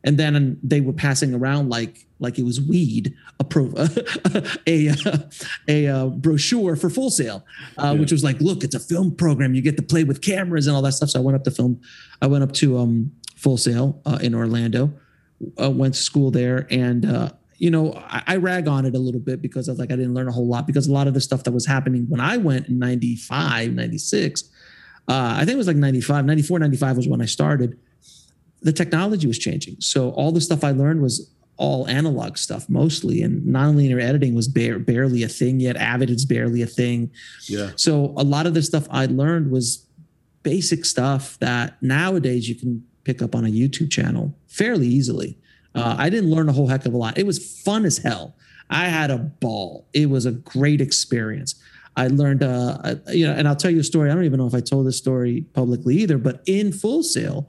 [0.04, 3.72] And then they were passing around like like it was weed a pro,
[4.66, 4.92] a
[5.68, 7.44] a, a, brochure for Full Sail,
[7.78, 7.92] uh, yeah.
[7.92, 9.54] which was like, look, it's a film program.
[9.54, 11.10] You get to play with cameras and all that stuff.
[11.10, 11.80] So I went up to film.
[12.20, 14.92] I went up to um, Full Sail uh, in Orlando.
[15.60, 18.98] Uh, went to school there, and uh, you know, I, I, rag on it a
[18.98, 21.06] little bit because I was like, I didn't learn a whole lot because a lot
[21.06, 24.50] of the stuff that was happening when I went in 95, 96
[25.08, 27.78] uh, I think it was like 95, 94, 95 was when I started.
[28.62, 29.76] The technology was changing.
[29.80, 33.22] So all the stuff I learned was all analog stuff mostly.
[33.22, 35.76] And nonlinear editing was bare, barely a thing yet.
[35.76, 37.10] Avid is barely a thing.
[37.46, 37.70] Yeah.
[37.76, 39.84] So a lot of the stuff I learned was
[40.42, 45.36] basic stuff that nowadays you can pick up on a YouTube channel fairly easily.
[45.74, 47.18] Uh, I didn't learn a whole heck of a lot.
[47.18, 48.34] It was fun as hell.
[48.70, 49.86] I had a ball.
[49.92, 51.54] It was a great experience.
[51.96, 54.10] I learned, uh, you know, and I'll tell you a story.
[54.10, 57.48] I don't even know if I told this story publicly either, but in Full Sail,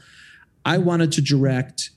[0.66, 1.92] I wanted to direct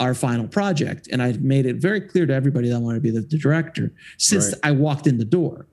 [0.00, 1.08] our final project.
[1.12, 3.38] And I made it very clear to everybody that I wanted to be the, the
[3.38, 4.60] director since right.
[4.64, 5.66] I walked in the door.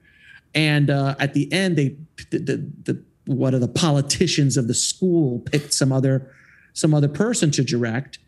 [0.54, 1.96] And uh, at the end, they,
[2.30, 6.32] the, the, the, what are the politicians of the school picked some other,
[6.74, 8.20] some other person to direct.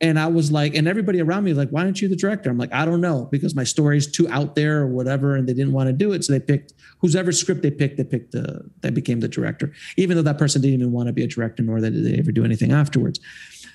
[0.00, 2.50] And I was like, and everybody around me was like, why aren't you the director?
[2.50, 5.54] I'm like, I don't know, because my story's too out there or whatever, and they
[5.54, 6.24] didn't want to do it.
[6.24, 10.16] So they picked whoever script they picked, they picked the they became the director, even
[10.16, 12.44] though that person didn't even want to be a director, nor did they ever do
[12.44, 13.18] anything afterwards.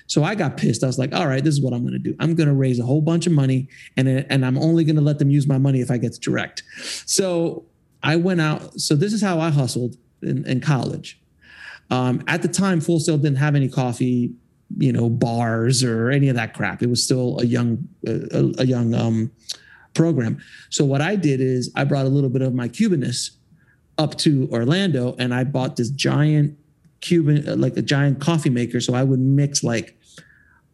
[0.06, 0.82] So I got pissed.
[0.84, 2.14] I was like, all right, this is what I'm going to do.
[2.20, 5.02] I'm going to raise a whole bunch of money, and and I'm only going to
[5.02, 6.62] let them use my money if I get to direct.
[7.06, 7.66] So
[8.02, 8.80] I went out.
[8.80, 11.20] So this is how I hustled in, in college.
[11.90, 14.34] Um, at the time, Full Sail didn't have any coffee
[14.78, 16.82] you know bars or any of that crap.
[16.82, 19.30] It was still a young a, a young um,
[19.94, 20.38] program.
[20.70, 23.30] So what I did is I brought a little bit of my Cubanness
[23.98, 26.58] up to Orlando, and I bought this giant
[27.00, 28.80] Cuban uh, like a giant coffee maker.
[28.80, 29.96] So I would mix like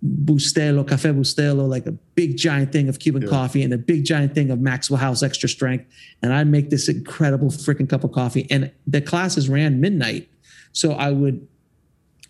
[0.04, 3.28] Bustelo, Cafe Bustelo, like a big giant thing of Cuban yeah.
[3.28, 5.84] coffee and a big giant thing of Maxwell House extra strength.
[6.22, 8.46] And I'd make this incredible freaking cup of coffee.
[8.50, 10.30] And the classes ran midnight.
[10.72, 11.46] So I would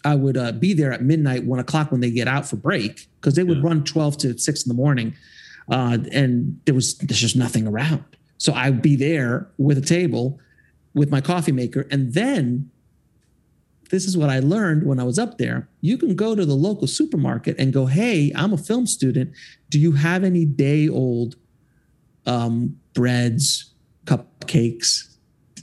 [0.05, 3.09] I would uh, be there at midnight, one o'clock when they get out for break,
[3.21, 3.65] because they would yeah.
[3.65, 5.15] run 12 to six in the morning.
[5.71, 8.05] Uh, and there was there's just nothing around.
[8.39, 10.41] So I'd be there with a table
[10.95, 11.87] with my coffee maker.
[11.91, 12.71] And then
[13.91, 15.69] this is what I learned when I was up there.
[15.81, 19.33] You can go to the local supermarket and go, Hey, I'm a film student.
[19.69, 21.37] Do you have any day old
[22.27, 23.73] um, breads,
[24.07, 25.17] cupcakes,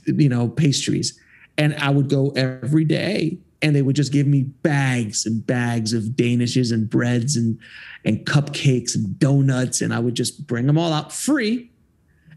[0.06, 1.18] you know, pastries?
[1.56, 5.92] And I would go every day and they would just give me bags and bags
[5.92, 7.58] of danishes and breads and
[8.04, 11.70] and cupcakes and donuts and i would just bring them all out free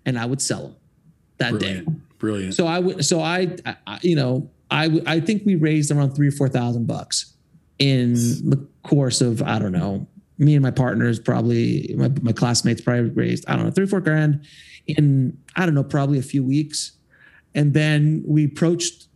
[0.06, 0.76] and i would sell them
[1.38, 1.88] that brilliant.
[1.88, 1.94] day.
[2.18, 2.54] Brilliant.
[2.56, 3.56] So i would so I,
[3.88, 7.34] I you know i i think we raised around three or four thousand bucks
[7.80, 10.08] in the course of i don't know
[10.38, 13.88] me and my partners probably my, my classmates probably raised i don't know three or
[13.88, 14.46] four grand
[14.88, 16.94] in i don't know probably a few weeks.
[17.54, 19.08] And then we approached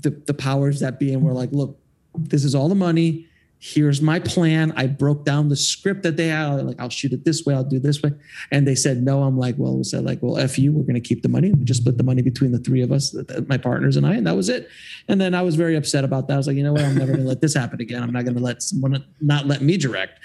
[0.00, 1.78] the, the powers that be and we're like, look,
[2.14, 3.26] this is all the money.
[3.58, 4.74] Here's my plan.
[4.76, 6.66] I broke down the script that they had.
[6.66, 7.54] Like, I'll shoot it this way.
[7.54, 8.12] I'll do this way.
[8.50, 9.22] And they said no.
[9.22, 10.70] I'm like, well, we said like, well, f you.
[10.70, 11.50] We're going to keep the money.
[11.50, 14.26] We just split the money between the three of us, my partners and I, and
[14.26, 14.68] that was it.
[15.08, 16.34] And then I was very upset about that.
[16.34, 16.82] I was like, you know what?
[16.82, 18.02] I'm never going to let this happen again.
[18.02, 20.20] I'm not going to let someone not let me direct.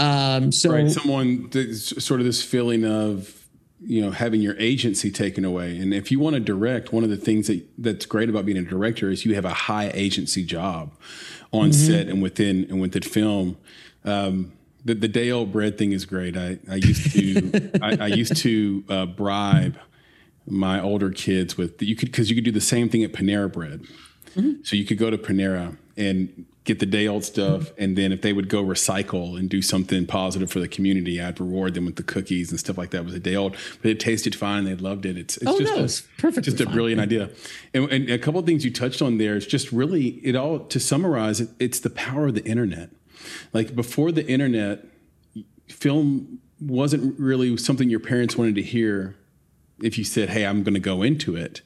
[0.00, 0.90] Um, so right.
[0.90, 3.39] someone sort of this feeling of
[3.82, 7.10] you know having your agency taken away and if you want to direct one of
[7.10, 10.44] the things that that's great about being a director is you have a high agency
[10.44, 10.92] job
[11.52, 11.72] on mm-hmm.
[11.72, 13.56] set and within and within the film
[14.04, 14.52] um,
[14.84, 18.36] the, the day old bread thing is great i, I used to I, I, used
[18.38, 19.78] to uh, bribe
[20.46, 23.50] my older kids with you could because you could do the same thing at panera
[23.50, 23.86] bread
[24.36, 24.62] Mm-hmm.
[24.62, 28.20] So you could go to Panera and get the day old stuff, and then if
[28.20, 31.96] they would go recycle and do something positive for the community, I'd reward them with
[31.96, 32.98] the cookies and stuff like that.
[32.98, 34.64] It was a day old, but it tasted fine.
[34.64, 35.16] They loved it.
[35.16, 36.44] It's, it's oh, just no, it's perfect.
[36.44, 36.74] Just a fine.
[36.74, 37.30] brilliant idea.
[37.72, 40.60] And, and, a couple of things you touched on there is just really it all.
[40.60, 42.90] To summarize, it, it's the power of the internet.
[43.52, 44.84] Like before the internet,
[45.68, 49.16] film wasn't really something your parents wanted to hear.
[49.82, 51.62] If you said, "Hey, I'm going to go into it,"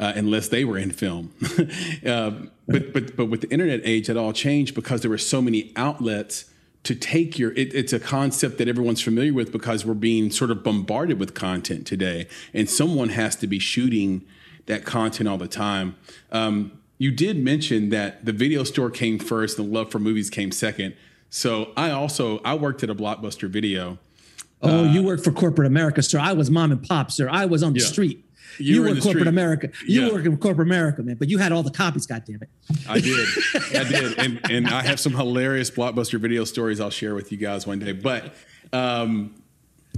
[0.00, 1.32] uh, unless they were in film.
[2.06, 2.32] uh,
[2.70, 5.72] but but but with the internet age, it all changed because there were so many
[5.76, 6.46] outlets
[6.84, 7.52] to take your.
[7.52, 11.34] It, it's a concept that everyone's familiar with because we're being sort of bombarded with
[11.34, 14.24] content today, and someone has to be shooting
[14.66, 15.96] that content all the time.
[16.30, 20.52] Um, you did mention that the video store came first, the love for movies came
[20.52, 20.94] second.
[21.30, 23.98] So I also I worked at a blockbuster video.
[24.62, 26.18] Oh, uh, you worked for corporate America, sir.
[26.18, 27.28] I was mom and pop, sir.
[27.30, 27.86] I was on the yeah.
[27.86, 28.24] street.
[28.58, 29.26] You, you were, in corporate.
[29.26, 29.70] America.
[29.86, 30.12] You yeah.
[30.12, 31.16] work in corporate America, man.
[31.16, 32.06] But you had all the copies.
[32.06, 32.48] God damn it.
[32.88, 33.28] I did.
[33.54, 34.18] I did.
[34.18, 37.78] And and I have some hilarious blockbuster video stories I'll share with you guys one
[37.78, 37.92] day.
[37.92, 38.34] But
[38.72, 39.34] um,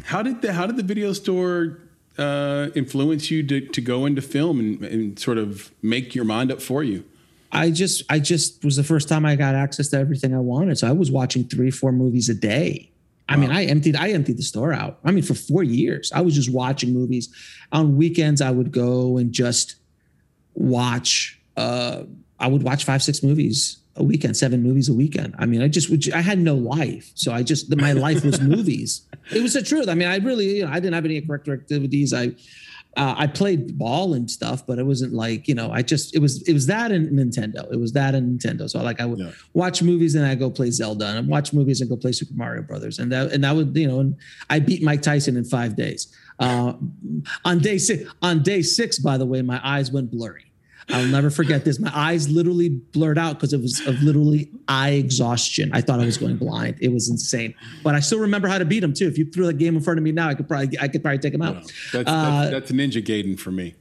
[0.05, 1.79] how did the how did the video store
[2.19, 6.53] uh, influence you to, to go into film and, and sort of make your mind
[6.53, 7.05] up for you?
[7.53, 10.79] I just I just was the first time I got access to everything I wanted.
[10.79, 12.92] So I was watching three, four movies a day.
[13.33, 14.99] I mean, I emptied I emptied the store out.
[15.05, 17.29] I mean, for four years, I was just watching movies.
[17.73, 19.77] On weekends, I would go and just
[20.55, 21.41] watch.
[21.57, 22.05] Uh,
[22.39, 25.35] I would watch five, six movies a weekend, seven movies a weekend.
[25.39, 26.11] I mean, I just would.
[26.13, 29.03] I had no life, so I just my life was movies.
[29.35, 29.89] It was the truth.
[29.89, 32.13] I mean, I really, you know, I didn't have any curricular activities.
[32.13, 32.33] I
[32.97, 35.71] uh, I played ball and stuff, but it wasn't like you know.
[35.71, 37.71] I just it was it was that and Nintendo.
[37.73, 38.69] It was that and Nintendo.
[38.69, 39.31] So like I would yeah.
[39.55, 42.35] watch movies and I go play Zelda and i watch movies and go play Super
[42.35, 44.01] Mario Brothers and that and that would you know.
[44.01, 44.17] And
[44.51, 46.15] I beat Mike Tyson in five days.
[46.39, 46.75] Uh,
[47.45, 50.52] on day six, on day six, by the way, my eyes went blurry.
[50.89, 51.79] I'll never forget this.
[51.79, 55.71] My eyes literally blurred out because it was of literally eye exhaustion.
[55.73, 56.77] I thought I was going blind.
[56.81, 57.55] It was insane.
[57.83, 59.07] But I still remember how to beat him too.
[59.07, 61.03] If you threw the game in front of me now, I could probably I could
[61.03, 61.73] probably take him out.
[61.93, 63.75] That's, uh, that's, that's Ninja Gaiden for me.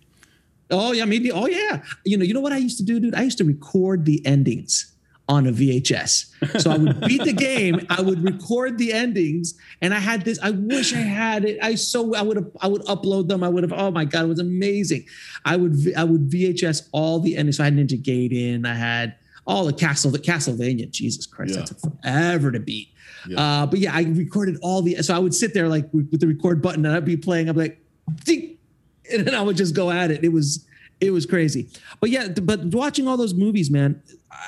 [0.69, 1.31] Oh yeah, maybe.
[1.31, 1.81] Oh yeah.
[2.05, 3.15] You know, you know what I used to do, dude?
[3.15, 4.93] I used to record the endings
[5.27, 6.59] on a VHS.
[6.59, 10.39] So I would beat the game, I would record the endings, and I had this.
[10.41, 11.57] I wish I had it.
[11.61, 13.43] I so I would have I would upload them.
[13.43, 13.73] I would have.
[13.73, 15.05] Oh my god, it was amazing.
[15.45, 17.57] I would I would VHS all the endings.
[17.57, 18.65] So I had Ninja Gaiden.
[18.65, 20.89] I had all the Castle the Castlevania.
[20.89, 21.59] Jesus Christ, yeah.
[21.59, 22.89] that took forever to beat.
[23.27, 23.39] Yeah.
[23.39, 24.95] Uh, but yeah, I recorded all the.
[25.03, 27.49] So I would sit there like with the record button, and I'd be playing.
[27.49, 27.79] I'm like,
[28.25, 28.57] Ding!
[29.13, 30.23] and then I would just go at it.
[30.23, 30.65] It was
[31.01, 31.67] it was crazy.
[31.99, 34.01] But yeah, but watching all those movies, man,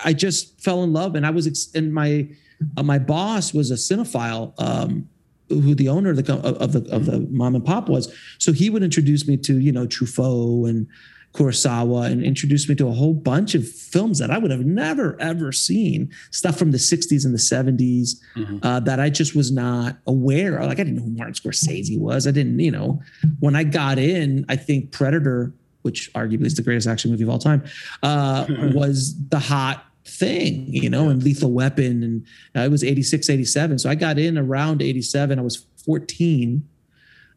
[0.05, 2.29] I just fell in love, and I was and my
[2.77, 4.53] uh, my boss was a cinephile.
[4.61, 5.09] Um,
[5.49, 8.13] who the owner of the of the of the mom and pop was.
[8.39, 10.87] So he would introduce me to you know Truffaut and
[11.33, 15.19] Kurosawa and introduce me to a whole bunch of films that I would have never
[15.19, 16.11] ever seen.
[16.31, 18.59] Stuff from the '60s and the '70s mm-hmm.
[18.63, 20.67] uh, that I just was not aware of.
[20.67, 22.25] Like I didn't know who Martin Scorsese was.
[22.25, 23.01] I didn't, you know,
[23.39, 27.29] when I got in, I think Predator which arguably is the greatest action movie of
[27.29, 27.63] all time,
[28.01, 32.03] uh, was the hot thing, you know, and Lethal Weapon.
[32.03, 33.79] And uh, it was 86, 87.
[33.79, 35.39] So I got in around 87.
[35.39, 36.67] I was 14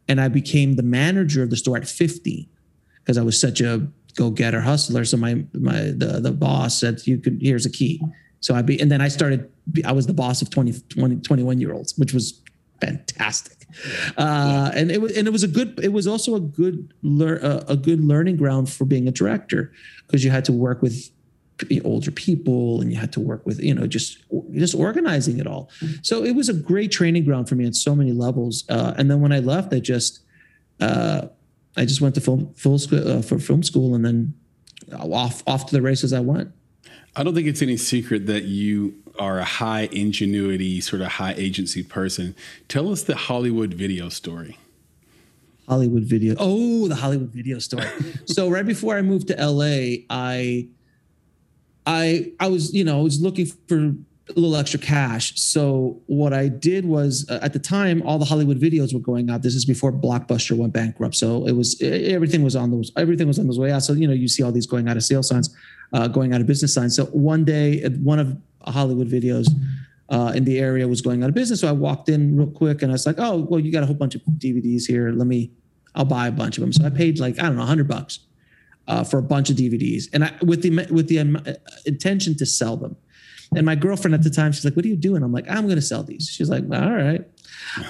[0.09, 2.48] and I became the manager of the store at 50
[2.98, 5.04] because I was such a go-getter hustler.
[5.04, 8.00] So my, my, the, the boss said, you could, here's a key.
[8.40, 9.50] So I be, and then I started,
[9.85, 12.40] I was the boss of 20, 20 21 year olds, which was
[12.80, 13.66] fantastic.
[14.16, 15.78] Uh, and it was and it was a good.
[15.82, 19.72] It was also a good lear, uh, a good learning ground for being a director
[20.06, 21.10] because you had to work with
[21.84, 24.18] older people and you had to work with you know just
[24.52, 25.70] just organizing it all.
[26.02, 28.64] So it was a great training ground for me on so many levels.
[28.68, 30.20] Uh, and then when I left, I just
[30.80, 31.28] uh,
[31.76, 34.34] I just went to film full school uh, for film school and then
[34.92, 36.52] off off to the races I went.
[37.14, 41.35] I don't think it's any secret that you are a high ingenuity, sort of high
[41.35, 42.35] agency person.
[42.68, 44.59] Tell us the Hollywood video story.
[45.68, 46.35] Hollywood video.
[46.38, 47.87] Oh, the Hollywood video story.
[48.26, 50.68] so right before I moved to LA, I
[51.85, 53.94] I I was, you know, I was looking for
[54.29, 55.38] a little extra cash.
[55.40, 59.31] So what I did was uh, at the time all the Hollywood videos were going
[59.31, 59.42] out.
[59.42, 61.14] This is before Blockbuster went bankrupt.
[61.14, 63.83] So it was everything was on those everything was on those way out.
[63.83, 65.55] So you know you see all these going out of sale signs,
[65.92, 66.96] uh, going out of business signs.
[66.96, 68.37] So one day one of
[68.70, 69.48] Hollywood videos
[70.09, 71.61] uh, in the area was going out of business.
[71.61, 73.87] So I walked in real quick and I was like, oh well you got a
[73.87, 75.11] whole bunch of DVDs here.
[75.11, 75.50] Let me
[75.94, 76.72] I'll buy a bunch of them.
[76.72, 78.20] So I paid like I don't know hundred bucks.
[78.88, 81.37] Uh, for a bunch of DVDs, and I, with the with the um,
[81.87, 82.94] intention to sell them.
[83.57, 85.64] And my girlfriend at the time, she's like, "What are you doing?" I'm like, "I'm
[85.64, 87.20] going to sell these." She's like, "All right."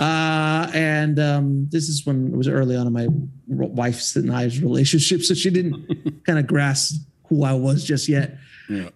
[0.00, 3.08] Uh, and um, this is when it was early on in my
[3.46, 8.38] wife's and I's relationship, so she didn't kind of grasp who I was just yet.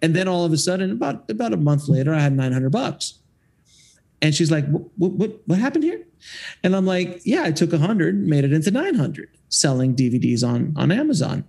[0.02, 3.18] And then all of a sudden, about about a month later, I had 900 bucks.
[4.22, 6.04] And she's like, what, what, what happened here?
[6.62, 10.92] And I'm like, yeah, I took 100, made it into 900, selling DVDs on, on
[10.92, 11.44] Amazon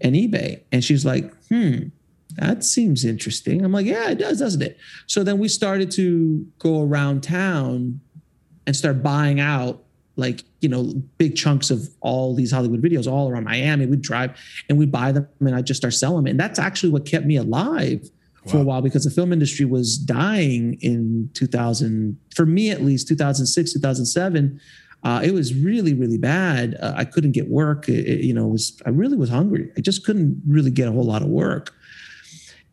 [0.00, 0.62] and eBay.
[0.72, 1.88] And she's like, hmm,
[2.36, 3.64] that seems interesting.
[3.64, 4.78] I'm like, yeah, it does, doesn't it?
[5.06, 8.00] So then we started to go around town
[8.66, 9.84] and start buying out
[10.16, 13.86] like, you know, big chunks of all these Hollywood videos all around Miami.
[13.86, 14.36] We'd drive
[14.68, 16.26] and we'd buy them and I'd just start selling them.
[16.26, 18.10] And that's actually what kept me alive
[18.48, 23.06] for a while because the film industry was dying in 2000 for me at least
[23.08, 24.60] 2006 2007
[25.02, 26.76] uh, it was really really bad.
[26.80, 27.88] Uh, i couldn't get work.
[27.88, 29.70] It, it, you know was i really was hungry.
[29.76, 31.74] I just couldn't really get a whole lot of work.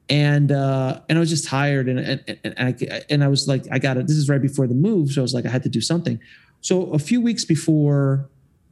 [0.10, 3.66] And uh, and i was just tired and and, and i and i was like
[3.72, 5.12] i got it this is right before the move.
[5.12, 6.20] So i was like i had to do something
[6.64, 8.28] so a few weeks before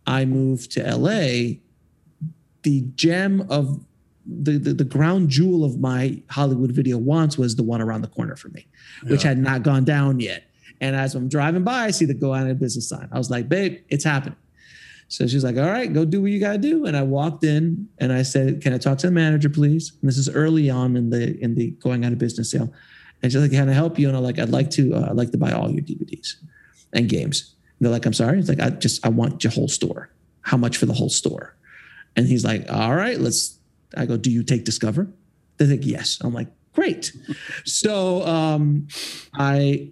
[0.08, 1.56] i moved to la
[2.64, 3.80] the gem of
[4.26, 8.08] the, the, the ground jewel of my Hollywood video once was the one around the
[8.08, 8.68] corner for me,
[9.04, 9.12] yeah.
[9.12, 10.44] which had not gone down yet.
[10.80, 13.08] And as I'm driving by, I see the go out of business sign.
[13.12, 14.38] I was like, babe, it's happening.
[15.08, 16.86] So she's like, all right, go do what you got to do.
[16.86, 19.92] And I walked in and I said, can I talk to the manager, please?
[20.02, 22.74] And this is early on in the in the going out of business sale.
[23.22, 24.08] And she's like, can I help you?
[24.08, 26.38] And I'm like, I'd like to, uh, I'd like to buy all your DVDs
[26.94, 27.54] and games.
[27.82, 28.40] They're like, I'm sorry.
[28.40, 30.10] It's like, I just, I want your whole store.
[30.42, 31.56] How much for the whole store?
[32.16, 33.58] And he's like, all right, let's
[33.98, 35.08] I go, do you take Discover?
[35.58, 36.20] They think, yes.
[36.22, 37.12] I'm like, great.
[37.66, 38.88] so um,
[39.34, 39.92] I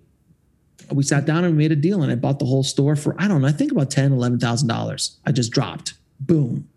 [0.91, 3.27] we sat down and made a deal and I bought the whole store for, I
[3.27, 5.17] don't know, I think about ten, eleven thousand dollars.
[5.25, 5.93] I just dropped.
[6.19, 6.67] Boom.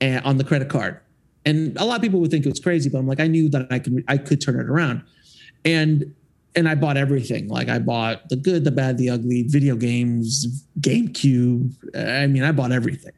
[0.00, 0.98] And on the credit card.
[1.44, 3.48] And a lot of people would think it was crazy, but I'm like, I knew
[3.50, 5.02] that I could I could turn it around.
[5.64, 6.14] And
[6.54, 7.48] and I bought everything.
[7.48, 11.74] Like I bought the good, the bad, the ugly, video games, GameCube.
[11.96, 13.12] I mean, I bought everything.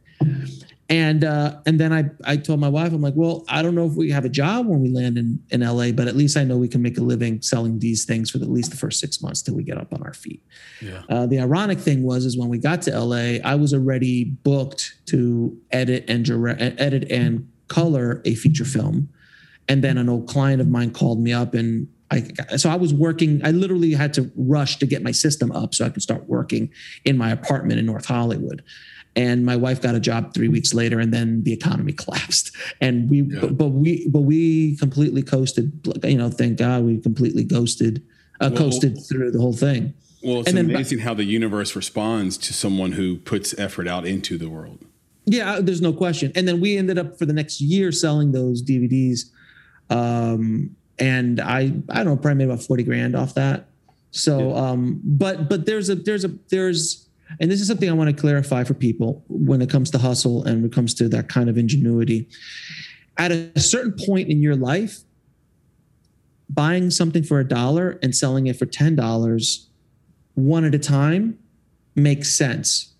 [0.90, 3.86] And uh, and then I I told my wife I'm like, well, I don't know
[3.86, 6.44] if we have a job when we land in in LA, but at least I
[6.44, 9.22] know we can make a living selling these things for at least the first six
[9.22, 10.42] months till we get up on our feet.
[10.82, 11.02] Yeah.
[11.08, 14.94] Uh, the ironic thing was is when we got to LA, I was already booked
[15.06, 19.08] to edit and direct, edit and color a feature film,
[19.68, 22.94] and then an old client of mine called me up and I, so I was
[22.94, 23.44] working.
[23.44, 26.70] I literally had to rush to get my system up so I could start working
[27.04, 28.62] in my apartment in North Hollywood
[29.16, 33.08] and my wife got a job three weeks later and then the economy collapsed and
[33.10, 33.40] we yeah.
[33.40, 35.72] but, but, we but we completely coasted
[36.04, 38.02] you know thank god we completely ghosted
[38.40, 41.76] uh, well, coasted through the whole thing well it's and amazing then, how the universe
[41.76, 44.84] responds to someone who puts effort out into the world
[45.26, 48.62] yeah there's no question and then we ended up for the next year selling those
[48.62, 49.30] dvds
[49.90, 53.68] um, and i i don't know probably made about 40 grand off that
[54.10, 54.70] so yeah.
[54.70, 57.04] um but but there's a there's a there's
[57.40, 60.44] and this is something I want to clarify for people when it comes to hustle
[60.44, 62.28] and when it comes to that kind of ingenuity.
[63.16, 65.00] At a certain point in your life,
[66.48, 69.66] buying something for a dollar and selling it for $10
[70.34, 71.38] one at a time
[71.94, 72.92] makes sense.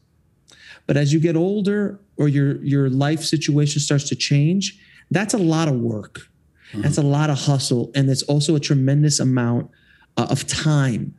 [0.87, 4.79] But as you get older or your your life situation starts to change,
[5.11, 6.29] that's a lot of work.
[6.75, 6.83] Mm-hmm.
[6.83, 9.71] That's a lot of hustle and it's also a tremendous amount
[10.17, 11.15] uh, of time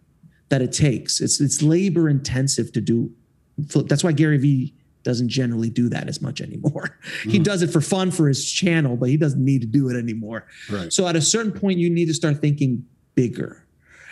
[0.50, 1.22] that it takes.
[1.22, 3.12] It's it's labor intensive to do.
[3.58, 6.98] That's why Gary Vee doesn't generally do that as much anymore.
[7.16, 7.30] Mm-hmm.
[7.30, 9.96] He does it for fun for his channel, but he doesn't need to do it
[9.96, 10.48] anymore.
[10.70, 10.92] Right.
[10.92, 13.66] So at a certain point, you need to start thinking bigger,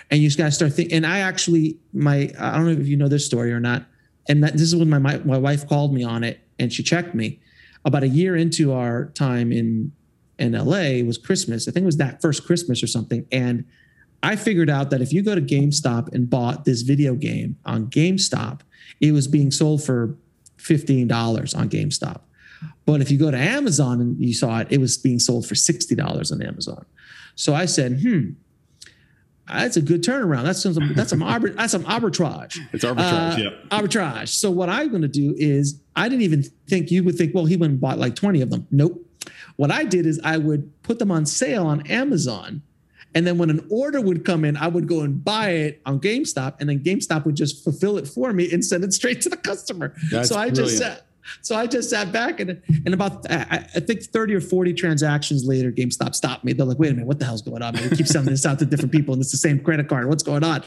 [0.09, 0.95] and you just got to start thinking.
[0.95, 3.85] And I actually, my I don't know if you know this story or not.
[4.29, 6.81] And that, this is when my, my my wife called me on it, and she
[6.81, 7.41] checked me
[7.83, 9.91] about a year into our time in
[10.39, 11.05] in LA.
[11.05, 11.67] Was Christmas.
[11.67, 13.65] I think it was that first Christmas or something, and
[14.23, 17.87] I figured out that if you go to GameStop and bought this video game on
[17.87, 18.61] GameStop,
[19.01, 20.15] it was being sold for
[20.57, 22.21] $15 on GameStop.
[22.85, 25.55] But if you go to Amazon and you saw it, it was being sold for
[25.55, 26.85] $60 on Amazon.
[27.35, 28.31] So I said, hmm,
[29.47, 30.43] that's a good turnaround.
[30.43, 32.59] That's some that's some arbit, that's some arbitrage.
[32.71, 33.77] It's arbitrage, uh, yeah.
[33.77, 34.29] Arbitrage.
[34.29, 37.45] So what I'm going to do is I didn't even think you would think, well,
[37.45, 38.67] he went and bought like 20 of them.
[38.71, 39.02] Nope.
[39.55, 42.61] What I did is I would put them on sale on Amazon
[43.15, 45.99] and then when an order would come in, I would go and buy it on
[45.99, 49.29] GameStop, and then GameStop would just fulfill it for me and send it straight to
[49.29, 49.95] the customer.
[50.11, 50.55] That's so I brilliant.
[50.55, 51.05] just sat,
[51.41, 55.45] so I just sat back and and about I, I, think 30 or 40 transactions
[55.45, 56.53] later, GameStop stopped me.
[56.53, 57.75] They're like, wait a minute, what the hell's going on?
[57.75, 57.89] Man?
[57.89, 60.09] We keep sending this out to different people and it's the same credit card.
[60.09, 60.63] What's going on?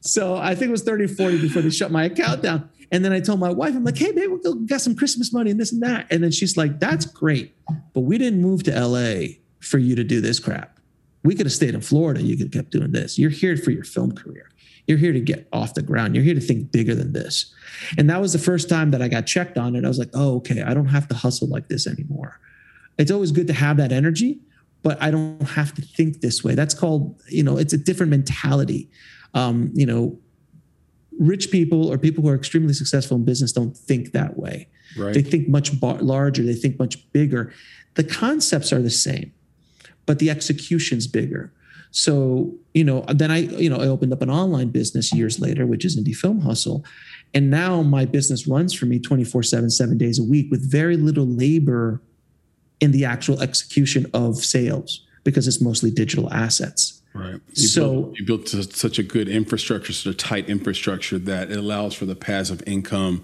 [0.00, 2.70] So I think it was 30 or 40 before they shut my account down.
[2.90, 5.32] And then I told my wife, I'm like, hey, maybe we'll go get some Christmas
[5.32, 6.06] money and this and that.
[6.10, 7.54] And then she's like, that's great.
[7.92, 10.78] But we didn't move to LA for you to do this crap
[11.24, 12.22] we could have stayed in Florida.
[12.22, 13.18] You could have kept doing this.
[13.18, 14.50] You're here for your film career.
[14.86, 16.14] You're here to get off the ground.
[16.14, 17.52] You're here to think bigger than this.
[17.98, 19.84] And that was the first time that I got checked on it.
[19.84, 22.40] I was like, oh, okay, I don't have to hustle like this anymore.
[22.96, 24.40] It's always good to have that energy,
[24.82, 26.54] but I don't have to think this way.
[26.54, 28.90] That's called, you know, it's a different mentality.
[29.34, 30.18] Um, you know,
[31.18, 34.68] rich people or people who are extremely successful in business don't think that way.
[34.96, 35.14] Right.
[35.14, 37.52] They think much bar- larger, they think much bigger.
[37.94, 39.32] The concepts are the same,
[40.06, 41.52] but the execution's bigger.
[41.90, 45.66] So, you know, then I, you know, I opened up an online business years later,
[45.66, 46.84] which is Indie Film Hustle.
[47.34, 50.96] And now my business runs for me 24 7, seven days a week with very
[50.96, 52.02] little labor
[52.80, 56.97] in the actual execution of sales because it's mostly digital assets.
[57.14, 57.40] Right.
[57.54, 61.56] You so built, you built such a good infrastructure, such a tight infrastructure that it
[61.56, 63.22] allows for the passive income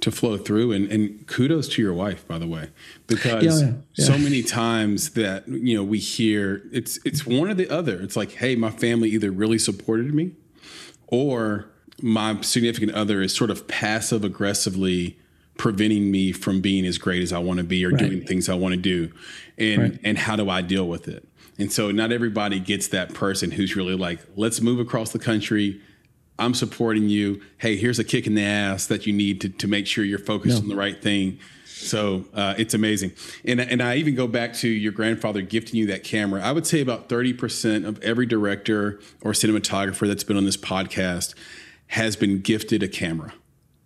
[0.00, 0.72] to flow through.
[0.72, 2.70] And, and kudos to your wife, by the way,
[3.06, 4.04] because yeah, oh, yeah, yeah.
[4.04, 8.00] so many times that you know we hear it's it's one or the other.
[8.00, 10.32] It's like, hey, my family either really supported me,
[11.06, 11.70] or
[12.02, 15.18] my significant other is sort of passive aggressively
[15.56, 17.98] preventing me from being as great as I want to be or right.
[17.98, 19.12] doing things I want to do.
[19.58, 20.00] And right.
[20.02, 21.28] and how do I deal with it?
[21.60, 25.80] And so not everybody gets that person who's really like, let's move across the country.
[26.38, 27.42] I'm supporting you.
[27.58, 30.18] Hey, here's a kick in the ass that you need to, to make sure you're
[30.18, 30.62] focused no.
[30.62, 31.38] on the right thing.
[31.66, 33.12] So uh, it's amazing.
[33.44, 36.42] And, and I even go back to your grandfather gifting you that camera.
[36.42, 41.34] I would say about 30% of every director or cinematographer that's been on this podcast
[41.88, 43.32] has been gifted a camera.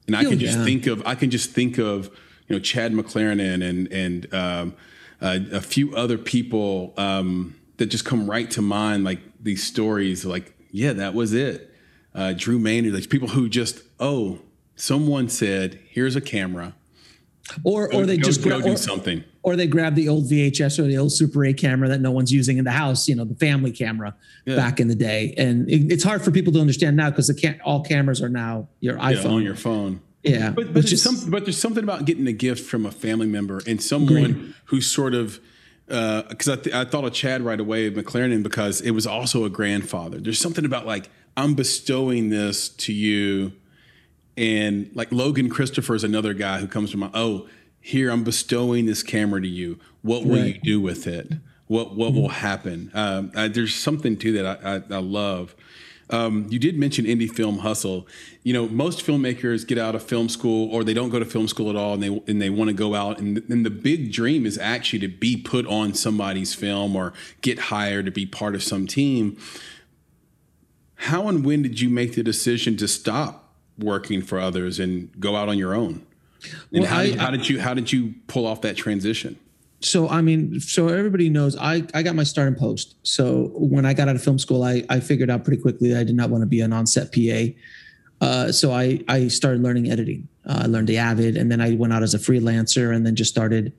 [0.07, 0.65] And I can just yeah.
[0.65, 2.11] think of I can just think of
[2.47, 4.75] you know Chad McLaren and and um,
[5.23, 10.25] uh, a few other people um, that just come right to mind, like these stories.
[10.25, 11.71] Like, yeah, that was it.
[12.15, 14.41] Uh, Drew Maynard, like people who just oh,
[14.77, 16.75] someone said, "Here's a camera."
[17.63, 19.23] Or, go, or they go, just go gra- do or, something.
[19.43, 22.33] Or they grab the old VHS or the old Super 8 camera that no one's
[22.33, 24.15] using in the house, you know, the family camera
[24.47, 24.57] yeah.
[24.57, 25.35] back in the day.
[25.37, 27.31] And it, it's hard for people to understand now because
[27.65, 29.25] all cameras are now your iPhone.
[29.25, 30.01] Yeah, on your phone.
[30.23, 30.51] Yeah.
[30.51, 33.61] But, but, there's some, but there's something about getting a gift from a family member
[33.67, 34.55] and someone Great.
[34.67, 35.39] who's sort of,
[35.87, 39.07] because uh, I, th- I thought of Chad right away, of McLaren, because it was
[39.07, 40.19] also a grandfather.
[40.19, 43.53] There's something about like, I'm bestowing this to you.
[44.37, 47.49] And like Logan Christopher is another guy who comes to my, oh,
[47.81, 49.79] here, I'm bestowing this camera to you.
[50.03, 50.55] What will right.
[50.55, 51.33] you do with it?
[51.67, 52.21] What, what mm-hmm.
[52.21, 52.91] will happen?
[52.95, 55.55] Um, I, there's something to that I, I, I love.
[56.11, 58.07] Um, you did mention indie film hustle.
[58.43, 61.49] You know, most filmmakers get out of film school or they don't go to film
[61.49, 64.13] school at all and they and they want to go out and, and the big
[64.13, 68.55] dream is actually to be put on somebody's film or get hired to be part
[68.55, 69.39] of some team.
[70.97, 75.37] How and when did you make the decision to stop working for others and go
[75.37, 76.07] out on your own?
[76.71, 79.39] And well, how, did, I, how did you how did you pull off that transition?
[79.85, 82.97] So I mean, so everybody knows I, I got my start in post.
[83.03, 86.05] So when I got out of film school, I, I figured out pretty quickly I
[86.05, 87.53] did not want to be an on-set PA.
[88.21, 90.29] Uh, so I I started learning editing.
[90.47, 93.17] Uh, I learned the Avid, and then I went out as a freelancer, and then
[93.17, 93.73] just started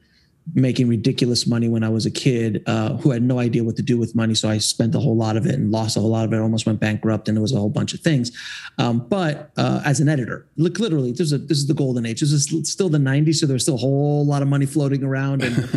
[0.53, 3.81] making ridiculous money when I was a kid, uh, who had no idea what to
[3.81, 4.35] do with money.
[4.35, 6.39] So I spent a whole lot of it and lost a whole lot of it.
[6.39, 8.31] Almost went bankrupt, and it was a whole bunch of things.
[8.77, 12.05] Um, but uh, as an editor, look, literally, this is a, this is the golden
[12.05, 12.21] age.
[12.21, 15.43] This is still the '90s, so there's still a whole lot of money floating around,
[15.43, 15.69] and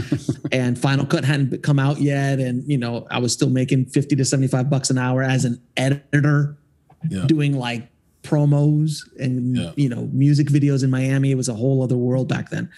[0.52, 4.16] and Final Cut hadn't come out yet, and you know I was still making 50
[4.16, 6.58] to 75 bucks an hour as an editor,
[7.08, 7.24] yeah.
[7.26, 7.88] doing like
[8.28, 9.72] promos and yeah.
[9.76, 11.30] you know music videos in Miami.
[11.30, 12.70] It was a whole other world back then.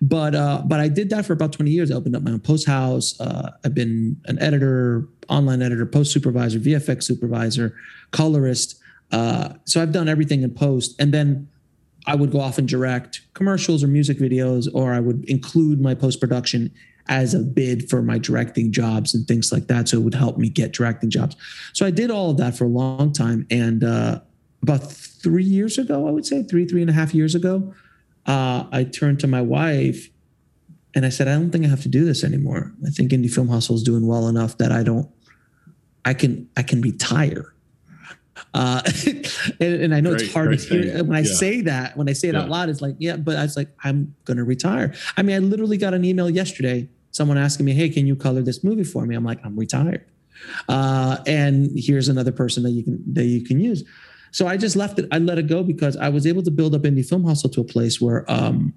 [0.00, 1.90] But uh, but I did that for about 20 years.
[1.90, 3.20] I opened up my own post house.
[3.20, 7.74] Uh, I've been an editor, online editor, post supervisor, VFX supervisor,
[8.12, 8.80] colorist.
[9.12, 11.48] Uh, so I've done everything in post, and then
[12.06, 15.94] I would go off and direct commercials or music videos, or I would include my
[15.94, 16.72] post production
[17.08, 19.88] as a bid for my directing jobs and things like that.
[19.88, 21.36] So it would help me get directing jobs.
[21.72, 24.20] So I did all of that for a long time, and uh,
[24.66, 27.72] about three years ago, I would say three, three and a half years ago,
[28.26, 30.08] uh, I turned to my wife
[30.92, 32.72] and I said, I don't think I have to do this anymore.
[32.84, 35.08] I think indie film hustle is doing well enough that I don't,
[36.04, 37.54] I can, I can retire.
[38.54, 38.82] Uh,
[39.60, 41.32] and, and, I know great, it's hard to hear when I yeah.
[41.32, 42.42] say that, when I say it yeah.
[42.42, 44.94] out loud, it's like, yeah, but I was like, I'm going to retire.
[45.16, 48.42] I mean, I literally got an email yesterday, someone asking me, Hey, can you color
[48.42, 49.14] this movie for me?
[49.14, 50.04] I'm like, I'm retired.
[50.68, 53.84] Uh, and here's another person that you can, that you can use.
[54.36, 55.08] So I just left it.
[55.10, 57.62] I let it go because I was able to build up Indie Film Hustle to
[57.62, 58.74] a place where, um,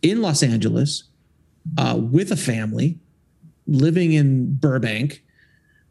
[0.00, 1.02] in Los Angeles,
[1.76, 3.00] uh, with a family,
[3.66, 5.24] living in Burbank,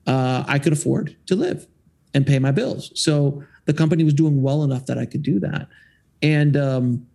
[0.07, 1.67] uh, I could afford to live
[2.13, 2.93] and pay my bills.
[2.95, 5.67] So the company was doing well enough that I could do that,
[6.21, 7.05] and um,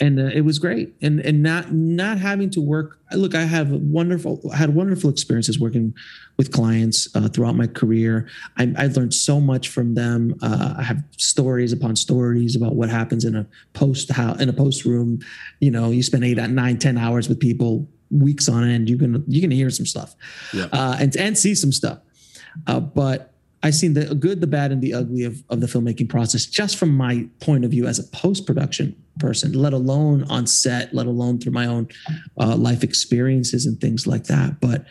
[0.00, 3.70] and uh, it was great and and not not having to work look i have
[3.70, 5.94] wonderful had wonderful experiences working
[6.36, 10.82] with clients uh, throughout my career I, I learned so much from them uh, i
[10.82, 15.20] have stories upon stories about what happens in a post how in a post room
[15.60, 18.88] you know you spend eight nine ten hours with people weeks on end.
[18.88, 20.14] you can you can hear some stuff,
[20.52, 20.68] yeah.
[20.72, 21.98] uh, and and see some stuff.
[22.66, 23.33] Uh, but
[23.64, 26.76] I've seen the good, the bad, and the ugly of, of the filmmaking process just
[26.76, 31.06] from my point of view as a post production person, let alone on set, let
[31.06, 31.88] alone through my own
[32.38, 34.60] uh, life experiences and things like that.
[34.60, 34.84] But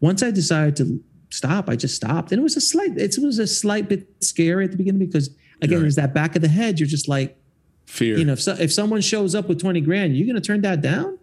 [0.00, 3.38] once I decided to stop, I just stopped, and it was a slight it was
[3.38, 5.30] a slight bit scary at the beginning because
[5.62, 5.80] again, right.
[5.80, 6.78] there's that back of the head.
[6.78, 7.40] You're just like
[7.86, 8.18] fear.
[8.18, 10.60] You know, if so, if someone shows up with twenty grand, you're going to turn
[10.60, 11.18] that down.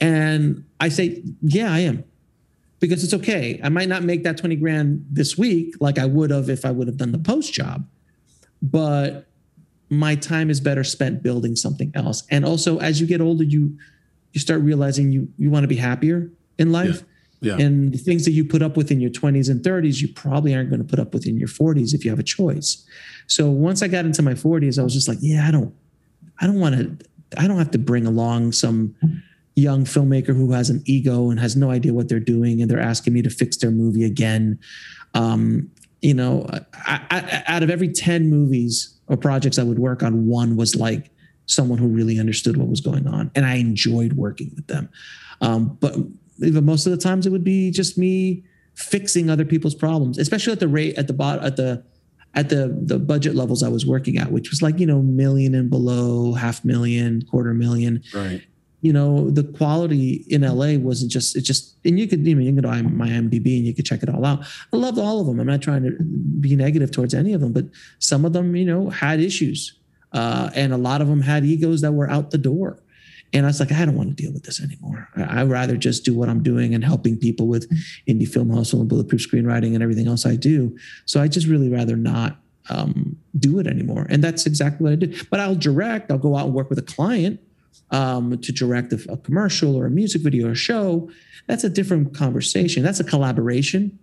[0.00, 2.04] And I say, yeah, I am
[2.80, 3.60] because it's okay.
[3.62, 6.70] I might not make that 20 grand this week like I would have if I
[6.70, 7.86] would have done the post job,
[8.62, 9.26] but
[9.88, 12.24] my time is better spent building something else.
[12.30, 13.76] And also as you get older, you
[14.32, 17.02] you start realizing you you want to be happier in life.
[17.40, 17.56] Yeah.
[17.56, 17.64] yeah.
[17.64, 20.54] And the things that you put up with in your 20s and 30s, you probably
[20.54, 22.84] aren't going to put up with in your 40s if you have a choice.
[23.26, 25.74] So once I got into my 40s, I was just like, yeah, I don't
[26.40, 27.06] I don't want to
[27.38, 28.94] I don't have to bring along some
[29.56, 32.78] young filmmaker who has an ego and has no idea what they're doing and they're
[32.78, 34.58] asking me to fix their movie again.
[35.14, 35.70] Um,
[36.02, 40.26] you know I, I, out of every 10 movies or projects i would work on
[40.26, 41.10] one was like
[41.46, 44.88] someone who really understood what was going on and i enjoyed working with them.
[45.40, 45.96] Um, but
[46.42, 48.44] even most of the times it would be just me
[48.74, 51.82] fixing other people's problems especially at the rate at the bot at the
[52.34, 55.54] at the the budget levels I was working at, which was like you know million
[55.54, 58.02] and below, half million, quarter million.
[58.14, 58.42] Right
[58.80, 62.42] you know the quality in LA wasn't just it just and you could you, know,
[62.42, 64.44] you can go my IMDb and you could check it all out.
[64.72, 65.40] I loved all of them.
[65.40, 65.96] I'm not trying to
[66.40, 67.66] be negative towards any of them, but
[67.98, 69.78] some of them you know had issues,
[70.12, 72.82] uh, and a lot of them had egos that were out the door.
[73.32, 75.08] And I was like, I don't want to deal with this anymore.
[75.16, 77.68] I, would rather just do what I'm doing and helping people with
[78.08, 80.78] indie film hustle and bulletproof screenwriting and everything else I do.
[81.06, 82.38] So I just really rather not
[82.70, 84.06] um, do it anymore.
[84.08, 85.28] And that's exactly what I did.
[85.28, 86.10] But I'll direct.
[86.10, 87.40] I'll go out and work with a client
[87.90, 91.10] um, to direct a, a, commercial or a music video or a show,
[91.46, 92.82] that's a different conversation.
[92.82, 93.98] That's a collaboration.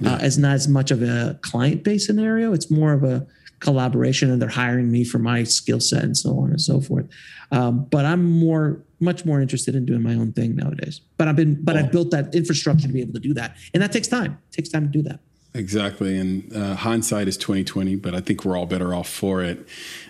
[0.00, 0.14] Yeah.
[0.14, 2.52] Uh, as not as much of a client-based scenario.
[2.52, 3.26] It's more of a
[3.60, 7.06] collaboration, and they're hiring me for my skill set and so on and so forth.
[7.52, 11.00] Um, but I'm more, much more interested in doing my own thing nowadays.
[11.16, 11.80] But I've been, but oh.
[11.80, 14.38] I've built that infrastructure to be able to do that, and that takes time.
[14.50, 15.20] It takes time to do that.
[15.56, 19.40] Exactly, and uh, hindsight is twenty twenty, but I think we're all better off for
[19.40, 19.64] it.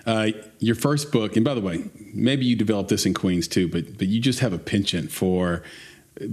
[0.06, 0.28] Uh,
[0.58, 1.84] your first book, and by the way,
[2.14, 5.62] maybe you developed this in Queens too, but but you just have a penchant for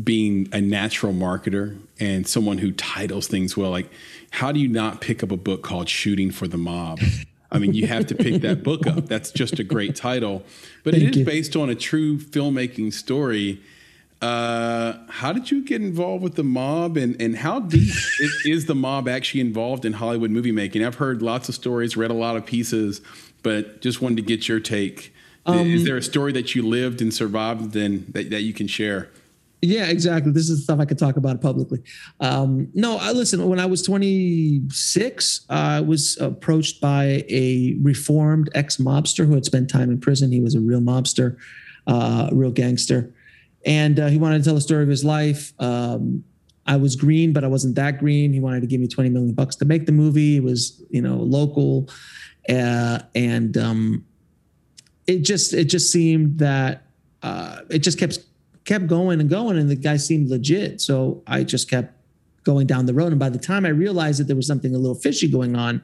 [0.02, 3.72] being a natural marketer and someone who titles things well.
[3.72, 3.92] Like,
[4.30, 7.02] how do you not pick up a book called "Shooting for the Mob"?
[7.52, 9.08] I mean, you have to pick that book up.
[9.08, 10.44] That's just a great title,
[10.86, 11.26] but Thank it is you.
[11.26, 13.62] based on a true filmmaking story
[14.22, 18.66] uh, how did you get involved with the mob, and and how deep is, is,
[18.68, 20.86] the mob actually involved in Hollywood movie making?
[20.86, 23.02] I've heard lots of stories, read a lot of pieces,
[23.42, 25.14] but just wanted to get your take.
[25.48, 28.68] Um, is there a story that you lived and survived, and that, that you can
[28.68, 29.10] share?
[29.64, 30.32] Yeah, exactly.
[30.32, 31.82] This is stuff I could talk about publicly.
[32.20, 33.48] Um, no, I listen.
[33.48, 39.68] When I was 26, I was approached by a reformed ex mobster who had spent
[39.68, 40.32] time in prison.
[40.32, 41.38] He was a real mobster,
[41.88, 43.16] uh, a real gangster
[43.66, 45.54] and uh, he wanted to tell the story of his life.
[45.60, 46.24] Um,
[46.66, 48.34] I was green, but I wasn't that green.
[48.34, 50.38] He wanted to give me 20 million bucks to make the movie.
[50.38, 51.90] It was, you know, local.
[52.48, 54.06] Uh, and um,
[55.08, 56.84] it just it just seemed that
[57.24, 58.20] uh, it just kept
[58.66, 60.82] kept going and going and the guy seemed legit.
[60.82, 61.96] So I just kept
[62.44, 63.12] going down the road.
[63.12, 65.82] And by the time I realized that there was something a little fishy going on,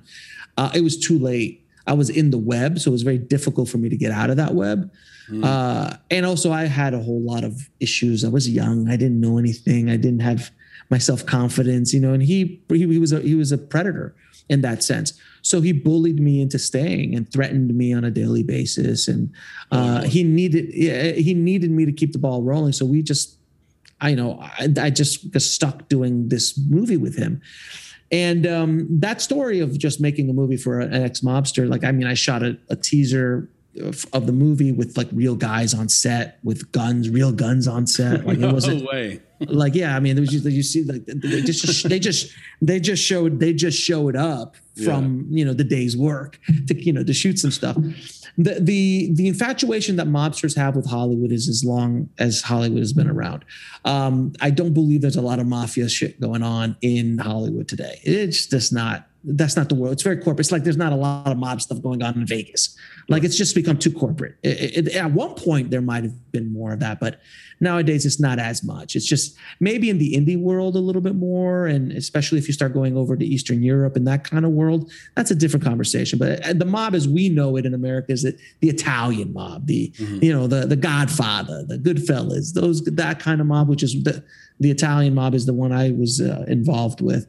[0.57, 1.66] uh, it was too late.
[1.87, 4.29] I was in the web, so it was very difficult for me to get out
[4.29, 4.91] of that web.
[5.29, 5.43] Mm.
[5.43, 8.23] Uh, and also, I had a whole lot of issues.
[8.23, 8.89] I was young.
[8.89, 9.89] I didn't know anything.
[9.89, 10.51] I didn't have
[10.89, 12.13] my self confidence, you know.
[12.13, 14.15] And he, he he was a he was a predator
[14.49, 15.19] in that sense.
[15.41, 19.07] So he bullied me into staying and threatened me on a daily basis.
[19.07, 19.31] And
[19.71, 22.73] uh, he needed he needed me to keep the ball rolling.
[22.73, 23.37] So we just,
[24.01, 27.41] I you know I, I just got stuck doing this movie with him.
[28.11, 31.91] And um, that story of just making a movie for an ex mobster, like, I
[31.91, 33.49] mean, I shot a, a teaser
[33.79, 38.25] of, the movie with like real guys on set with guns, real guns on set.
[38.25, 39.21] Like it wasn't no way.
[39.41, 42.79] like yeah, I mean, there was just, you see like they just they just they
[42.79, 45.39] just showed they just showed up from yeah.
[45.39, 47.75] you know the day's work to you know to shoot some stuff.
[48.37, 52.93] The the the infatuation that mobsters have with Hollywood is as long as Hollywood has
[52.93, 53.45] been around.
[53.85, 57.99] Um, I don't believe there's a lot of mafia shit going on in Hollywood today.
[58.03, 59.93] It's just not that's not the world.
[59.93, 60.41] It's very corporate.
[60.41, 62.77] It's like there's not a lot of mob stuff going on in Vegas.
[63.09, 64.37] Like it's just become too corporate.
[64.43, 67.19] It, it, at one point, there might have been more of that, but
[67.59, 68.95] nowadays it's not as much.
[68.95, 72.53] It's just maybe in the indie world a little bit more, and especially if you
[72.53, 76.19] start going over to Eastern Europe and that kind of world, that's a different conversation.
[76.19, 79.67] But uh, the mob, as we know it in America, is the, the Italian mob,
[79.67, 80.23] the mm-hmm.
[80.23, 84.23] you know the the Godfather, the Goodfellas, those that kind of mob, which is the
[84.59, 87.27] the Italian mob is the one I was uh, involved with.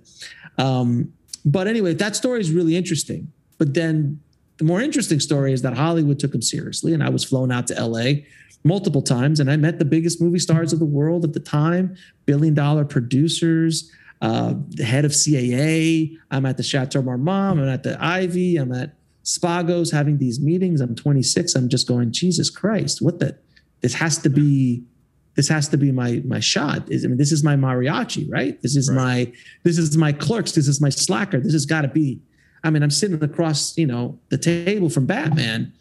[0.59, 1.13] Um,
[1.49, 3.33] but anyway, that story is really interesting.
[3.57, 4.21] But then
[4.59, 7.67] the more interesting story is that Hollywood took him seriously, and I was flown out
[7.69, 8.21] to LA
[8.65, 11.97] multiple times, and I met the biggest movie stars of the world at the time,
[12.27, 13.91] billion dollar producers,
[14.21, 16.19] uh, the head of CAA.
[16.31, 17.61] I'm at the Chateau Marmont.
[17.61, 18.57] I'm at the Ivy.
[18.57, 18.95] I'm at
[19.25, 20.81] Spago's having these meetings.
[20.83, 21.55] I'm 26.
[21.55, 23.39] I'm just going, Jesus Christ, what the?
[23.81, 24.83] This has to be
[25.39, 26.89] this has to be my my shot.
[26.93, 28.61] I mean, this is my mariachi, right?
[28.61, 28.97] This is right.
[29.29, 29.33] my
[29.63, 30.51] this is my clerks.
[30.51, 31.39] This is my slacker.
[31.39, 32.21] This has got to be.
[32.65, 35.73] I mean, I'm sitting across, you know, the table from Batman,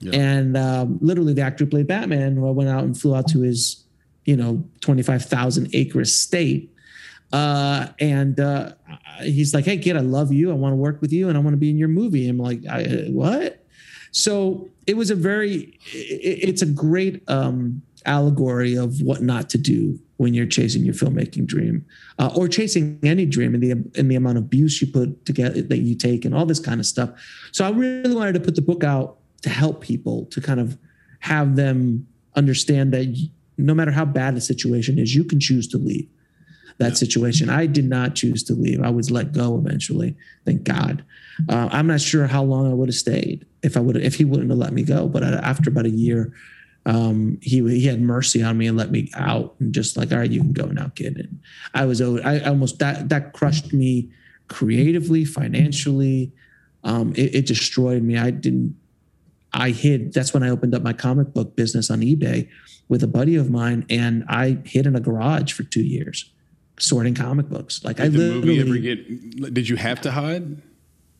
[0.00, 0.18] yeah.
[0.18, 3.42] and um, literally the actor who played Batman who went out and flew out to
[3.42, 3.84] his,
[4.24, 6.74] you know, 25,000 acre estate,
[7.32, 8.72] uh, and uh,
[9.22, 10.50] he's like, "Hey, kid, I love you.
[10.50, 12.38] I want to work with you, and I want to be in your movie." I'm
[12.38, 12.62] like,
[13.10, 13.64] "What?"
[14.10, 17.22] So it was a very, it, it's a great.
[17.28, 21.84] Um, allegory of what not to do when you're chasing your filmmaking dream
[22.18, 25.62] uh, or chasing any dream and the in the amount of abuse you put together
[25.62, 27.10] that you take and all this kind of stuff.
[27.52, 30.78] So i really wanted to put the book out to help people to kind of
[31.20, 35.78] have them understand that no matter how bad the situation is you can choose to
[35.78, 36.08] leave
[36.78, 36.94] that yeah.
[36.94, 37.48] situation.
[37.48, 38.82] I did not choose to leave.
[38.82, 41.04] I was let go eventually thank god.
[41.48, 44.24] Uh, i'm not sure how long i would have stayed if i would if he
[44.24, 46.32] wouldn't have let me go but uh, after about a year
[46.86, 50.18] um, he he had mercy on me and let me out and just like, all
[50.18, 51.16] right, you can go now, kid.
[51.16, 51.40] And
[51.72, 54.10] I was I almost that that crushed me
[54.48, 56.32] creatively, financially.
[56.82, 58.18] Um, it, it destroyed me.
[58.18, 58.76] I didn't.
[59.54, 60.12] I hid.
[60.12, 62.48] That's when I opened up my comic book business on eBay
[62.88, 66.30] with a buddy of mine, and I hid in a garage for two years,
[66.78, 67.82] sorting comic books.
[67.82, 69.54] Like I did I the movie ever get?
[69.54, 70.60] Did you have to hide?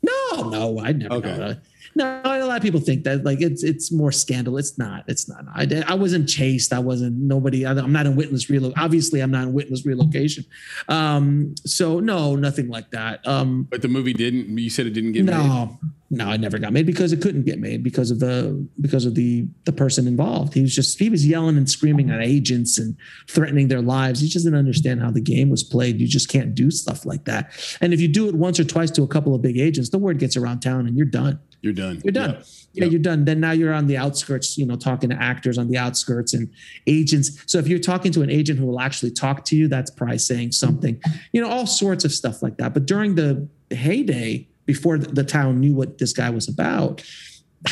[0.03, 1.15] No, no, I never.
[1.15, 1.59] Okay.
[1.97, 4.59] No, a lot of people think that like it's it's more scandal.
[4.59, 5.05] It's not.
[5.07, 5.45] It's not.
[5.55, 6.73] I I wasn't chased.
[6.73, 7.65] I wasn't nobody.
[7.67, 8.83] I'm not in witness relocation.
[8.83, 10.45] Obviously, I'm not in witness relocation.
[10.89, 13.27] Um, so no, nothing like that.
[13.27, 14.57] Um, but the movie didn't.
[14.59, 15.47] You said it didn't get no, made.
[15.49, 15.79] No,
[16.11, 19.15] no, it never got made because it couldn't get made because of the because of
[19.15, 20.55] the the person involved.
[20.55, 22.97] He was just he was yelling and screaming at agents and
[23.29, 24.21] threatening their lives.
[24.21, 26.01] He just didn't understand how the game was played.
[26.01, 27.53] You just can't do stuff like that.
[27.81, 29.99] And if you do it once or twice to a couple of big agents, the
[29.99, 31.39] word gets around town and you're done.
[31.65, 32.03] You're done.
[32.05, 32.31] You're done.
[32.35, 32.45] Yep.
[32.75, 32.93] Yeah, yep.
[32.93, 33.25] you're done.
[33.25, 36.51] Then now you're on the outskirts, you know, talking to actors on the outskirts and
[36.87, 37.43] agents.
[37.47, 40.19] So if you're talking to an agent who will actually talk to you, that's probably
[40.19, 41.01] saying something,
[41.33, 42.75] you know, all sorts of stuff like that.
[42.75, 47.03] But during the heyday, before the town knew what this guy was about,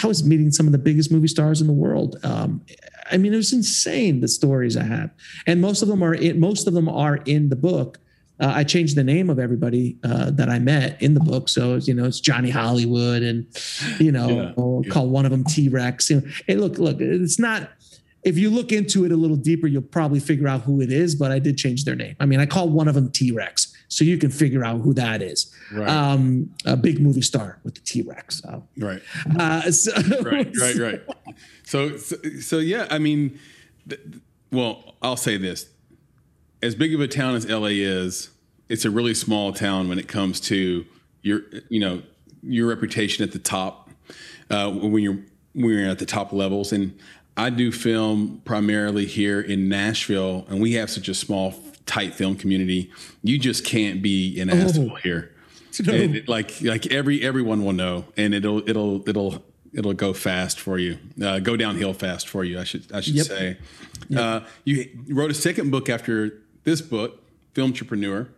[0.03, 2.17] I was meeting some of the biggest movie stars in the world.
[2.23, 2.63] Um,
[3.11, 5.11] I mean, it was insane the stories I have,
[5.47, 7.99] and most of them are in, most of them are in the book.
[8.43, 11.77] Uh, I changed the name of everybody uh, that I met in the book, so
[11.77, 13.47] you know it's Johnny Hollywood, and
[14.01, 14.91] you know, yeah, yeah.
[14.91, 16.11] call one of them T Rex.
[16.11, 17.71] You know, hey, look, look, it's not.
[18.25, 21.15] If you look into it a little deeper, you'll probably figure out who it is.
[21.15, 22.17] But I did change their name.
[22.19, 24.93] I mean, I call one of them T Rex, so you can figure out who
[24.95, 25.55] that is.
[25.73, 25.89] Right.
[25.89, 28.43] Um, a big movie star with the T Rex.
[28.43, 28.67] So.
[28.77, 29.03] Right.
[29.39, 30.53] Uh, so, right.
[30.61, 30.77] Right.
[30.77, 31.03] Right.
[31.65, 32.87] So, so, so yeah.
[32.91, 33.39] I mean,
[33.89, 34.01] th-
[34.51, 35.71] well, I'll say this:
[36.63, 38.32] as big of a town as LA is,
[38.73, 40.87] it's a really small town when it comes to
[41.21, 42.03] your, you know,
[42.43, 43.91] your reputation at the top
[44.49, 45.19] uh, when you're
[45.53, 46.73] when you're at the top levels.
[46.73, 46.99] And
[47.37, 51.55] I do film primarily here in Nashville, and we have such a small,
[51.85, 52.91] tight film community.
[53.23, 54.55] You just can't be an oh.
[54.55, 55.29] asshole here.
[55.87, 55.95] No.
[55.95, 59.43] It, like like every everyone will know, and it'll it'll it'll
[59.73, 62.61] it'll go fast for you, uh, go downhill fast for you.
[62.61, 63.25] I should I should yep.
[63.25, 63.57] say.
[64.11, 64.21] Yep.
[64.21, 67.23] Uh, you wrote a second book after this book,
[67.55, 68.29] Film Entrepreneur.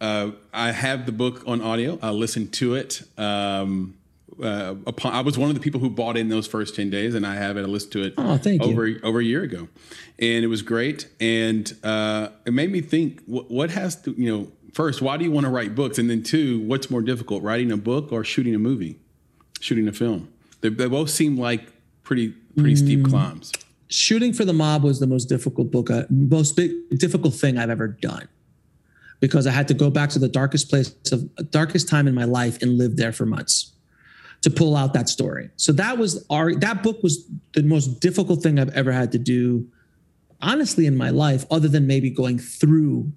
[0.00, 1.98] Uh, I have the book on audio.
[2.02, 3.02] I listened to it.
[3.16, 3.96] Um,
[4.42, 7.14] uh, upon, I was one of the people who bought in those first ten days,
[7.14, 7.62] and I have it.
[7.62, 9.00] I listened to it oh, over you.
[9.02, 9.68] over a year ago,
[10.18, 11.08] and it was great.
[11.20, 14.52] And uh, it made me think: what, what has to you know?
[14.74, 15.98] First, why do you want to write books?
[15.98, 18.98] And then two, what's more difficult, writing a book or shooting a movie,
[19.58, 20.28] shooting a film?
[20.60, 21.62] They, they both seem like
[22.02, 22.78] pretty pretty mm.
[22.78, 23.52] steep climbs.
[23.88, 27.70] Shooting for the mob was the most difficult book, uh, most big, difficult thing I've
[27.70, 28.28] ever done
[29.26, 32.22] because I had to go back to the darkest place of darkest time in my
[32.22, 33.72] life and live there for months
[34.42, 35.50] to pull out that story.
[35.56, 39.18] So that was our that book was the most difficult thing I've ever had to
[39.18, 39.66] do
[40.40, 43.10] honestly in my life other than maybe going through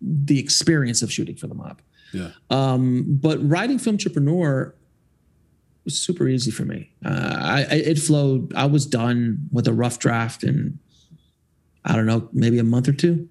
[0.00, 1.82] the experience of shooting for the mob.
[2.14, 2.30] Yeah.
[2.48, 4.74] Um, but writing film entrepreneur
[5.84, 6.90] was super easy for me.
[7.04, 8.54] Uh, I, I, it flowed.
[8.54, 10.78] I was done with a rough draft in
[11.84, 13.28] I don't know, maybe a month or two.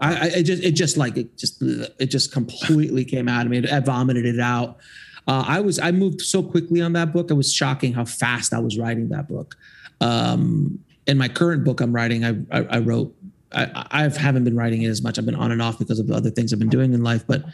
[0.00, 3.50] I, I it just it just like it just it just completely came out of
[3.50, 3.66] me.
[3.68, 4.78] I vomited it out.
[5.26, 7.30] Uh, I was I moved so quickly on that book.
[7.30, 9.56] It was shocking how fast I was writing that book.
[10.00, 13.14] Um, in my current book I'm writing, I I, I wrote.
[13.52, 15.18] I, I haven't been writing it as much.
[15.18, 17.24] I've been on and off because of the other things I've been doing in life.
[17.26, 17.44] But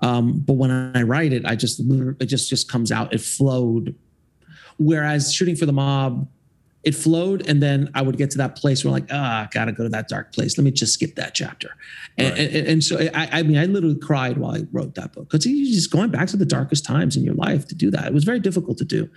[0.00, 3.12] um, but when I write it, I just it just just comes out.
[3.12, 3.94] It flowed.
[4.78, 6.26] Whereas shooting for the mob,
[6.84, 9.84] it flowed, and then I would get to that place where like, ah, gotta go
[9.84, 10.58] to that dark place.
[10.58, 11.76] Let me just skip that chapter.
[12.18, 12.40] And, right.
[12.40, 15.46] and, and, so I, I mean, I literally cried while I wrote that book because
[15.46, 18.06] you're just going back to the darkest times in your life to do that.
[18.06, 19.08] It was very difficult to do.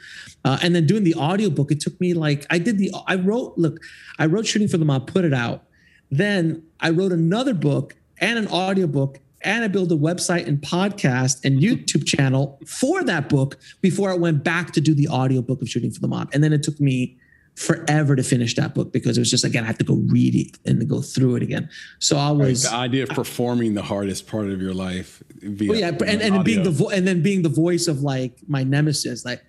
[0.44, 3.58] Uh, and then doing the audiobook, it took me like I did the I wrote
[3.58, 3.80] look,
[4.20, 5.64] I wrote shooting for the mob, put it out.
[6.12, 11.46] Then I wrote another book and an audiobook and I built a website and podcast
[11.46, 15.70] and YouTube channel for that book before I went back to do the audiobook of
[15.70, 16.30] Shooting for the Mob.
[16.34, 17.18] And then it took me
[17.56, 20.36] forever to finish that book because it was just again I have to go read
[20.36, 21.70] it and go through it again.
[22.00, 25.24] So I was right, the idea of performing the hardest part of your life.
[25.42, 28.38] Via, well, yeah, and, and being the vo- and then being the voice of like
[28.48, 29.44] my nemesis, like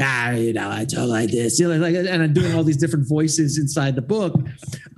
[0.00, 2.76] ah, you know, I talk like this, you know, like and I'm doing all these
[2.76, 4.34] different voices inside the book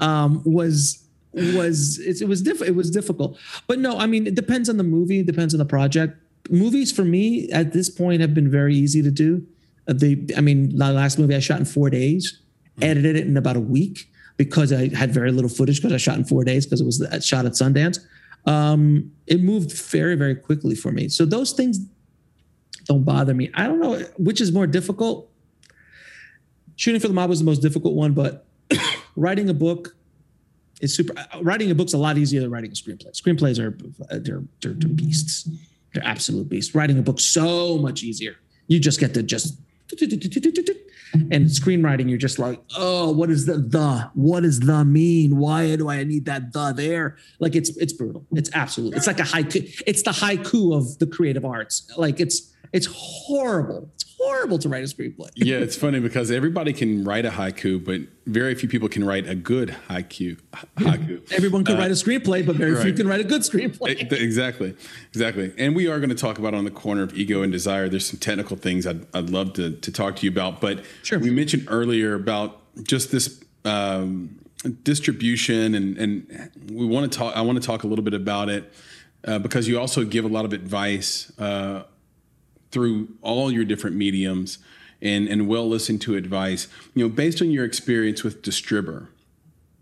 [0.00, 1.02] um, was
[1.32, 3.38] was it, it was diff- it was difficult.
[3.68, 6.18] But no, I mean it depends on the movie, depends on the project.
[6.50, 9.46] Movies for me at this point have been very easy to do.
[9.88, 12.40] Uh, they, I mean, the last movie I shot in four days.
[12.82, 16.16] Edited it in about a week because I had very little footage because I shot
[16.16, 17.98] in four days because it was shot at Sundance.
[18.46, 21.08] Um, it moved very very quickly for me.
[21.08, 21.78] So those things
[22.84, 23.50] don't bother me.
[23.54, 25.30] I don't know which is more difficult.
[26.76, 28.46] Shooting for the mob was the most difficult one, but
[29.16, 29.94] writing a book
[30.80, 31.12] is super.
[31.16, 33.14] Uh, writing a book's a lot easier than writing a screenplay.
[33.14, 33.76] Screenplays are
[34.18, 35.48] they're, they're, they're beasts.
[35.92, 36.74] They're absolute beasts.
[36.74, 38.36] Writing a book so much easier.
[38.68, 39.58] You just get to just
[41.12, 45.36] and screenwriting you're just like oh what is the the what does the mean?
[45.36, 47.16] Why do i need that the there?
[47.38, 48.26] Like it's it's brutal.
[48.32, 51.90] It's absolute it's like a haiku it's the haiku of the creative arts.
[51.96, 55.30] Like it's it's horrible it's horrible to write a screenplay.
[55.34, 59.26] yeah, it's funny because everybody can write a haiku, but very few people can write
[59.28, 60.38] a good haiku.
[60.76, 61.32] Haiku.
[61.32, 62.82] Everyone can uh, write a screenplay, but very right.
[62.82, 64.10] few can write a good screenplay.
[64.12, 64.76] exactly,
[65.08, 65.52] exactly.
[65.58, 67.88] And we are going to talk about on the corner of ego and desire.
[67.88, 71.18] There's some technical things I'd, I'd love to to talk to you about, but sure.
[71.18, 73.42] we mentioned earlier about just this.
[73.64, 74.36] Um,
[74.82, 78.50] distribution and and we want to talk i want to talk a little bit about
[78.50, 78.70] it
[79.26, 81.82] uh, because you also give a lot of advice uh,
[82.70, 84.58] through all your different mediums
[85.02, 86.68] and, and well listened to advice.
[86.94, 89.08] You know, based on your experience with Distribber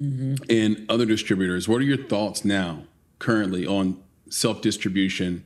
[0.02, 0.34] mm-hmm.
[0.48, 2.84] and other distributors, what are your thoughts now,
[3.18, 5.44] currently, on self distribution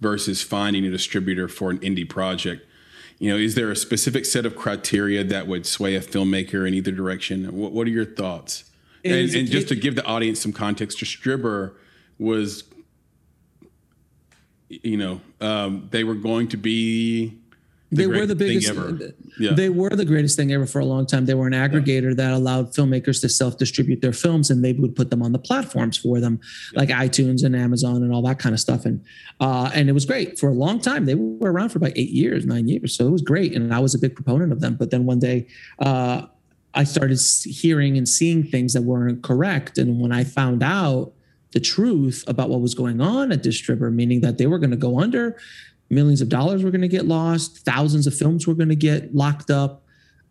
[0.00, 2.66] versus finding a distributor for an indie project?
[3.18, 6.74] You know, is there a specific set of criteria that would sway a filmmaker in
[6.74, 7.50] either direction?
[7.56, 8.64] What, what are your thoughts?
[9.04, 11.74] And, and, just to give the audience some context, Distribber
[12.18, 12.64] was
[14.68, 17.38] you know, um, they were going to be.
[17.92, 18.68] The they were the biggest.
[18.68, 18.98] Ever.
[19.38, 19.52] Yeah.
[19.52, 21.24] They were the greatest thing ever for a long time.
[21.24, 22.14] They were an aggregator yeah.
[22.14, 25.96] that allowed filmmakers to self-distribute their films, and they would put them on the platforms
[25.96, 26.40] for them,
[26.72, 26.80] yeah.
[26.80, 28.86] like iTunes and Amazon and all that kind of stuff.
[28.86, 29.04] And
[29.38, 31.04] uh, and it was great for a long time.
[31.04, 33.54] They were around for about eight years, nine years, so it was great.
[33.54, 34.74] And I was a big proponent of them.
[34.74, 35.46] But then one day,
[35.78, 36.22] uh,
[36.74, 41.12] I started hearing and seeing things that weren't correct, and when I found out
[41.56, 44.76] the truth about what was going on at Distribber, meaning that they were going to
[44.76, 45.38] go under,
[45.88, 49.14] millions of dollars were going to get lost, thousands of films were going to get
[49.14, 49.82] locked up.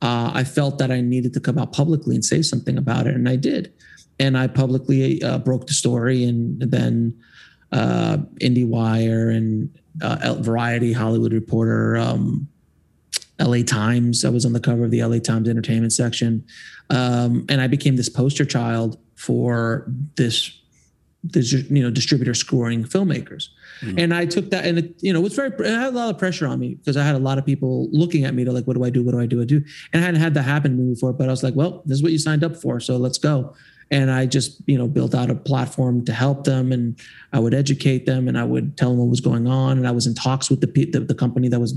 [0.03, 3.15] Uh, I felt that I needed to come out publicly and say something about it,
[3.15, 3.73] and I did.
[4.19, 7.19] And I publicly uh, broke the story, and then
[7.71, 12.47] uh, IndieWire and uh, Variety, Hollywood Reporter, um,
[13.39, 14.23] LA Times.
[14.23, 16.45] I was on the cover of the LA Times entertainment section.
[16.91, 20.61] Um, and I became this poster child for this
[21.32, 23.49] the you know distributor scoring filmmakers.
[23.82, 23.99] Mm-hmm.
[23.99, 26.09] and i took that and it, you know it was very it had a lot
[26.09, 28.51] of pressure on me because i had a lot of people looking at me to
[28.51, 29.03] like what do i do?
[29.03, 29.41] What do i do?
[29.41, 29.63] I do.
[29.91, 31.97] And i hadn't had that happen to me before but i was like well this
[31.97, 33.53] is what you signed up for so let's go.
[33.91, 36.99] And i just you know built out a platform to help them and
[37.34, 39.91] i would educate them and i would tell them what was going on and i
[39.91, 41.76] was in talks with the the, the company that was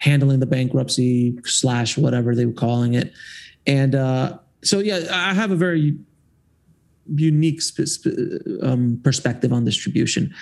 [0.00, 3.12] handling the bankruptcy slash whatever they were calling it.
[3.66, 5.96] And uh so yeah i have a very
[7.14, 7.60] unique
[8.62, 10.34] um, perspective on distribution.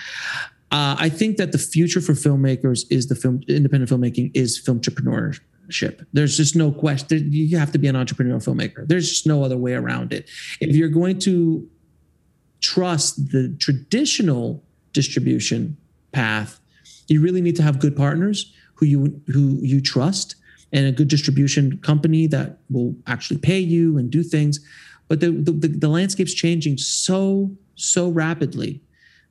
[0.71, 4.79] Uh, I think that the future for filmmakers is the film independent filmmaking is film
[4.79, 6.05] entrepreneurship.
[6.13, 7.31] There's just no question.
[7.31, 8.87] You have to be an entrepreneurial filmmaker.
[8.87, 10.29] There's just no other way around it.
[10.59, 11.69] If you're going to
[12.61, 15.77] trust the traditional distribution
[16.11, 16.59] path,
[17.07, 20.35] You really need to have good partners who you who you trust
[20.73, 24.59] and a good distribution company that will actually pay you and do things.
[25.07, 28.81] But the the, the landscape's changing so so rapidly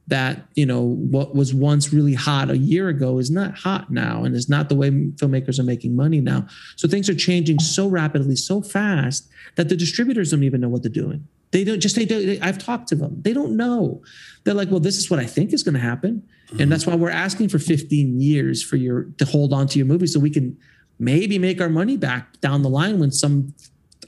[0.06, 4.24] that you know what was once really hot a year ago is not hot now
[4.24, 6.46] and is not the way filmmakers are making money now.
[6.76, 10.82] So things are changing so rapidly so fast that the distributors don't even know what
[10.82, 11.26] they're doing.
[11.52, 13.22] They don't just they, do, i've talked to them.
[13.22, 14.02] They don't know.
[14.44, 16.22] They're like well this is what i think is going to happen.
[16.48, 16.60] Mm-hmm.
[16.60, 19.86] and that's why we're asking for 15 years for your to hold on to your
[19.86, 20.58] movie so we can
[20.98, 23.54] maybe make our money back down the line when some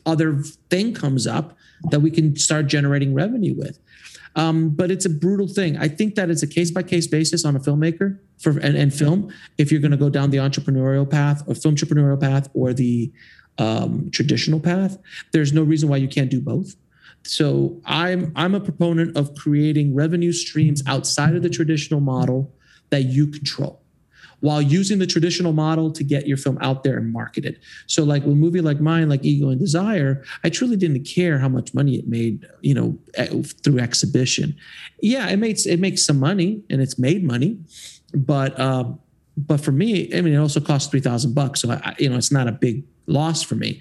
[0.07, 1.57] other thing comes up
[1.91, 3.79] that we can start generating revenue with
[4.37, 5.79] um, but it's a brutal thing.
[5.79, 8.95] I think that it's a case by case basis on a filmmaker for and, and
[8.95, 9.33] film.
[9.57, 13.11] If you're going to go down the entrepreneurial path or film entrepreneurial path or the
[13.57, 14.99] um, traditional path,
[15.33, 16.77] there's no reason why you can't do both.
[17.23, 22.55] So I'm I'm a proponent of creating revenue streams outside of the traditional model
[22.91, 23.81] that you control
[24.41, 27.59] while using the traditional model to get your film out there and marketed.
[27.87, 31.49] So like a movie like mine, like Ego and Desire, I truly didn't care how
[31.49, 32.99] much money it made, you know,
[33.63, 34.57] through exhibition.
[35.01, 37.59] Yeah, it makes it makes some money and it's made money,
[38.15, 38.99] but um,
[39.37, 42.17] but for me, I mean, it also cost three thousand bucks, so I, you know,
[42.17, 43.81] it's not a big loss for me.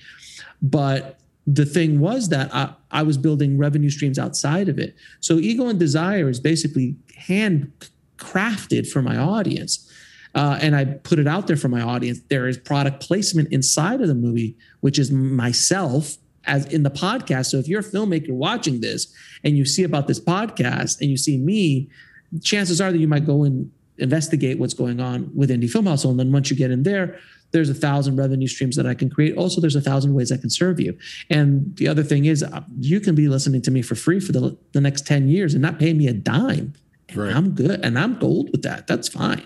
[0.62, 4.96] But the thing was that I, I was building revenue streams outside of it.
[5.20, 7.72] So Ego and Desire is basically hand
[8.18, 9.85] crafted for my audience
[10.36, 12.20] uh, and I put it out there for my audience.
[12.30, 17.48] There is product placement inside of the movie, which is myself as in the podcast.
[17.48, 19.14] So if you're a filmmaker watching this
[19.44, 21.90] and you see about this podcast and you see me,
[22.44, 26.12] chances are that you might go and investigate what's going on with Indie Film Hustle.
[26.12, 27.18] And then once you get in there,
[27.52, 29.38] there's a thousand revenue streams that I can create.
[29.38, 30.98] Also, there's a thousand ways I can serve you.
[31.30, 34.34] And the other thing is, uh, you can be listening to me for free for
[34.34, 36.74] the, the next 10 years and not pay me a dime.
[37.08, 37.34] And right.
[37.34, 38.88] I'm good and I'm gold with that.
[38.88, 39.46] That's fine.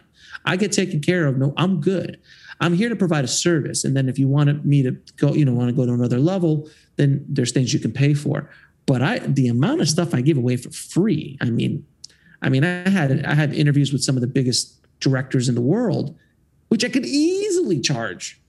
[0.50, 1.38] I get taken care of.
[1.38, 2.20] No, I'm good.
[2.60, 3.86] I'm here to provide a service.
[3.86, 6.18] And then if you want me to go, you know, want to go to another
[6.18, 8.50] level, then there's things you can pay for.
[8.88, 11.86] But I the amount of stuff I give away for free, I mean,
[12.42, 15.62] I mean, I had I had interviews with some of the biggest directors in the
[15.62, 16.18] world,
[16.70, 18.42] which I could easily charge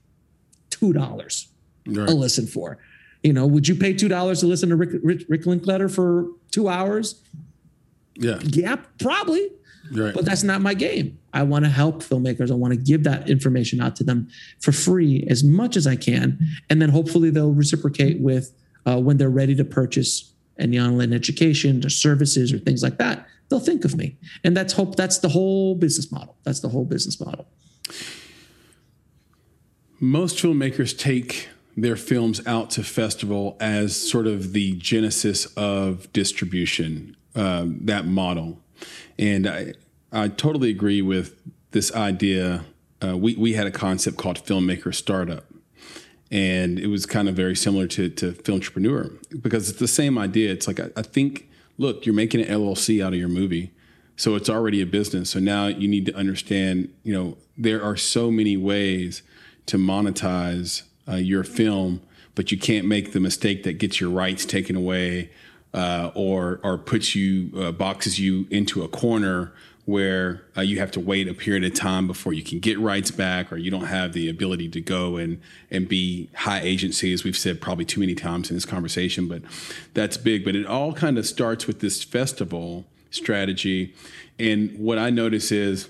[0.71, 1.49] two dollars
[1.85, 2.09] right.
[2.09, 2.79] a listen for.
[3.21, 6.25] You know, would you pay two dollars to listen to Rick, Rick, Rick Linklater for
[6.49, 7.21] two hours?
[8.15, 8.39] Yeah.
[8.41, 9.51] Yeah, probably.
[9.93, 10.13] Right.
[10.13, 11.19] But that's not my game.
[11.33, 12.49] I want to help filmmakers.
[12.49, 14.29] I want to give that information out to them
[14.59, 16.39] for free as much as I can.
[16.69, 18.53] And then hopefully they'll reciprocate with
[18.85, 23.27] uh, when they're ready to purchase any online education or services or things like that.
[23.49, 24.17] They'll think of me.
[24.43, 26.37] And that's hope that's the whole business model.
[26.43, 27.47] That's the whole business model.
[29.99, 37.15] Most filmmakers take their films out to festival as sort of the genesis of distribution,
[37.35, 38.61] um, that model.
[39.19, 39.73] And I,
[40.11, 41.35] I totally agree with
[41.71, 42.65] this idea.
[43.03, 45.45] Uh, we, we had a concept called filmmaker startup.
[46.29, 50.17] And it was kind of very similar to, to film entrepreneur because it's the same
[50.17, 50.51] idea.
[50.51, 53.71] It's like, I, I think, look, you're making an LLC out of your movie.
[54.15, 55.31] So it's already a business.
[55.31, 59.23] So now you need to understand, you know, there are so many ways
[59.65, 62.01] to monetize uh, your film,
[62.35, 65.31] but you can't make the mistake that gets your rights taken away
[65.73, 69.53] uh, or or puts you uh, boxes you into a corner
[69.85, 73.11] where uh, you have to wait a period of time before you can get rights
[73.11, 77.23] back, or you don't have the ability to go and and be high agency, as
[77.23, 79.27] we've said probably too many times in this conversation.
[79.27, 79.41] But
[79.93, 80.45] that's big.
[80.45, 83.93] But it all kind of starts with this festival strategy,
[84.39, 85.89] and what I notice is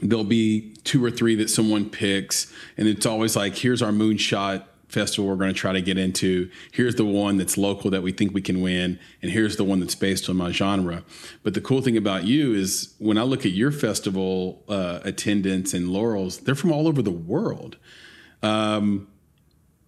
[0.00, 4.64] there'll be two or three that someone picks, and it's always like, here's our moonshot
[4.88, 6.50] festival we're going to try to get into.
[6.72, 9.80] Here's the one that's local that we think we can win, and here's the one
[9.80, 11.04] that's based on my genre.
[11.42, 15.74] But the cool thing about you is when I look at your festival uh, attendance
[15.74, 17.76] and laurels, they're from all over the world.
[18.42, 19.08] Um,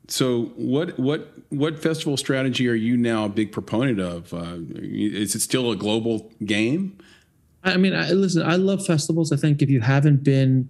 [0.08, 4.34] so what what what festival strategy are you now a big proponent of?
[4.34, 6.98] Uh, is it still a global game?
[7.62, 9.32] I mean, I, listen, I love festivals.
[9.32, 10.68] I think if you haven't been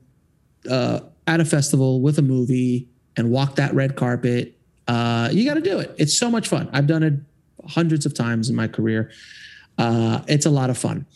[0.68, 4.56] uh, at a festival with a movie and walk that red carpet.
[4.88, 5.94] Uh, you got to do it.
[5.98, 6.68] It's so much fun.
[6.72, 7.14] I've done it
[7.68, 9.10] hundreds of times in my career.
[9.78, 11.06] Uh, it's a lot of fun.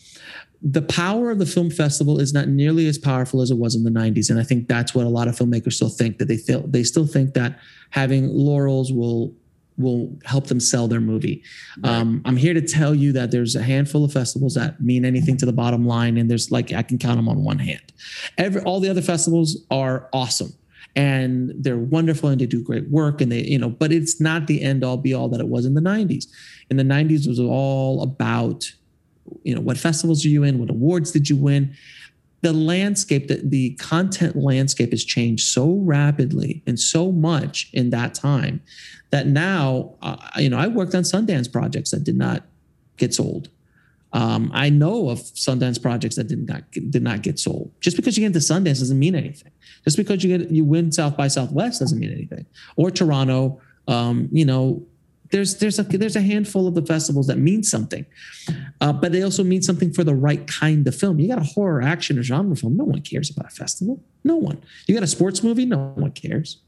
[0.63, 3.85] The power of the film festival is not nearly as powerful as it was in
[3.85, 6.39] the 90s, and I think that's what a lot of filmmakers still think that they
[6.39, 7.59] feel they still think that
[7.91, 9.35] having laurels will
[9.77, 11.43] will help them sell their movie.
[11.83, 15.37] Um, I'm here to tell you that there's a handful of festivals that mean anything
[15.39, 17.83] to the bottom line, and there's like I can count them on one hand.
[18.39, 20.55] Every all the other festivals are awesome
[20.97, 24.47] and they're wonderful and they do great work and they you know but it's not
[24.47, 26.27] the end all be all that it was in the 90s
[26.71, 28.73] in the 90s it was all about
[29.43, 30.59] you know what festivals are you in?
[30.59, 31.75] What awards did you win?
[32.43, 38.15] The landscape, the, the content landscape has changed so rapidly and so much in that
[38.15, 38.63] time
[39.11, 42.45] that now, uh, you know, I worked on Sundance projects that did not
[42.99, 43.49] get sold.
[44.15, 47.73] Um, I know of Sundance projects that did not did not get sold.
[47.81, 49.51] Just because you get into Sundance doesn't mean anything.
[49.83, 52.47] Just because you get you win South by Southwest doesn't mean anything.
[52.77, 54.87] Or Toronto, um, you know,
[55.33, 58.07] there's there's a there's a handful of the festivals that mean something,
[58.81, 61.19] uh, but they also mean something for the right kind of film.
[61.19, 62.77] You got a horror, action, or genre film.
[62.77, 64.01] No one cares about a festival.
[64.23, 64.63] No one.
[64.87, 65.67] You got a sports movie.
[65.67, 66.59] No one cares.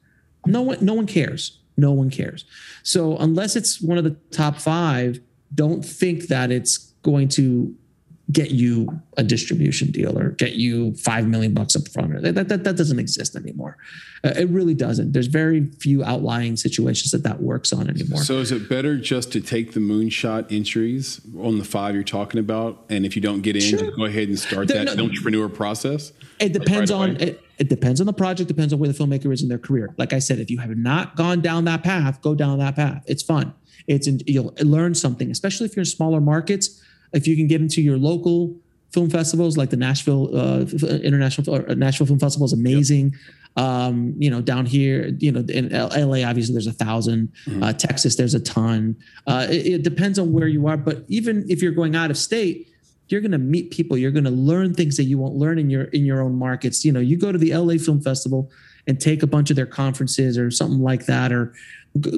[0.47, 0.79] No one.
[0.85, 1.61] No one cares.
[1.77, 2.45] No one cares.
[2.83, 5.21] So unless it's one of the top five,
[5.55, 7.75] don't think that it's going to
[8.33, 12.23] get you a distribution deal or get you five million bucks up front.
[12.23, 13.77] That, that, that doesn't exist anymore.
[14.25, 15.13] Uh, it really doesn't.
[15.13, 18.25] There's very few outlying situations that that works on anymore.
[18.25, 22.41] So is it better just to take the moonshot entries on the five you're talking
[22.41, 23.93] about, and if you don't get in, sure.
[23.93, 26.13] go ahead and start that no, entrepreneur process?
[26.41, 28.49] It depends right on it, it depends on the project.
[28.49, 29.95] Depends on where the filmmaker is in their career.
[29.99, 33.05] Like I said, if you have not gone down that path, go down that path.
[33.07, 33.55] It's fun.
[33.87, 36.83] It's you'll learn something, especially if you're in smaller markets
[37.17, 38.57] if you can get into your local
[38.93, 40.61] film festivals like the Nashville uh,
[41.03, 43.13] International uh, Nashville Film Festival is amazing.
[43.13, 43.65] Yep.
[43.65, 47.63] Um, you know, down here, you know, in LA, obviously there's a 1000 mm-hmm.
[47.63, 48.97] uh, Texas, there's a ton.
[49.27, 52.19] Uh, it, it, depends on where you are, but even if you're going out of
[52.19, 52.69] state,
[53.09, 53.97] you're going to meet people.
[53.97, 56.85] You're going to learn things that you won't learn in your in your own markets.
[56.85, 58.51] You know, you go to the LA Film Festival
[58.87, 61.55] and take a bunch of their conferences or something like that, or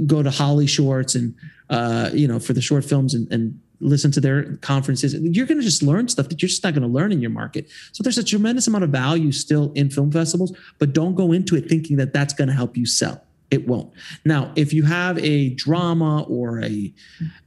[0.07, 1.35] go to HollyShorts and
[1.71, 5.15] uh, you know for the short films and, and listen to their conferences.
[5.15, 7.31] You're going to just learn stuff that you're just not going to learn in your
[7.31, 7.69] market.
[7.93, 11.57] So there's a tremendous amount of value still in film festivals but don't go into
[11.57, 13.25] it thinking that that's going to help you sell.
[13.51, 13.93] It won't.
[14.25, 16.93] Now if you have a drama or a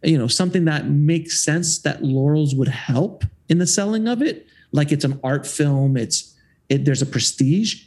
[0.03, 4.47] you know something that makes sense that laurels would help in the selling of it
[4.71, 6.36] like it's an art film it's
[6.69, 7.84] it, there's a prestige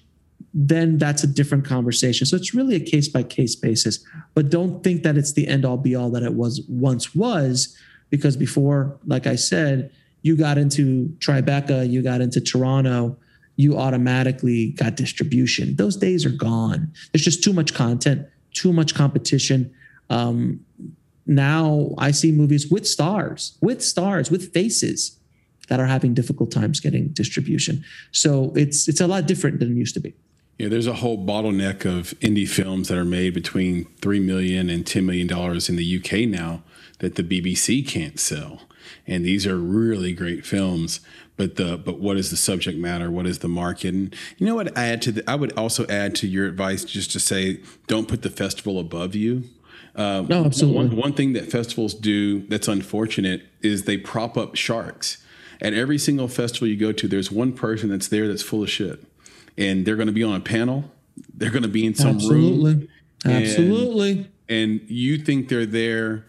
[0.55, 2.27] then that's a different conversation.
[2.27, 4.05] So it's really a case by case basis.
[4.35, 7.77] But don't think that it's the end all be all that it was once was
[8.15, 9.91] because before, like I said,
[10.23, 13.17] you got into Tribeca, you got into Toronto,
[13.57, 15.75] you automatically got distribution.
[15.75, 16.93] Those days are gone.
[17.11, 19.75] There's just too much content, too much competition.
[20.11, 20.61] Um,
[21.27, 25.19] now I see movies with stars, with stars, with faces
[25.69, 27.85] that are having difficult times getting distribution.
[28.13, 30.15] So it's it's a lot different than it used to be.
[30.57, 34.87] Yeah, there's a whole bottleneck of indie films that are made between three million and
[34.87, 36.63] ten million dollars in the UK now
[36.99, 38.63] that the BBC can't sell.
[39.07, 41.01] And these are really great films,
[41.37, 43.11] but the but what is the subject matter?
[43.11, 43.95] What is the market?
[43.95, 44.77] And you know what?
[44.77, 48.09] I add to the, I would also add to your advice just to say don't
[48.09, 49.45] put the festival above you.
[49.97, 50.89] Uh, no, absolutely.
[50.89, 55.19] One, one thing that festivals do that's unfortunate is they prop up sharks.
[55.61, 58.71] At every single festival you go to, there's one person that's there that's full of
[58.71, 59.05] shit,
[59.57, 60.91] and they're going to be on a panel.
[61.33, 62.75] They're going to be in some absolutely.
[62.75, 62.89] room.
[63.25, 64.11] Absolutely.
[64.49, 66.27] And, and you think they're there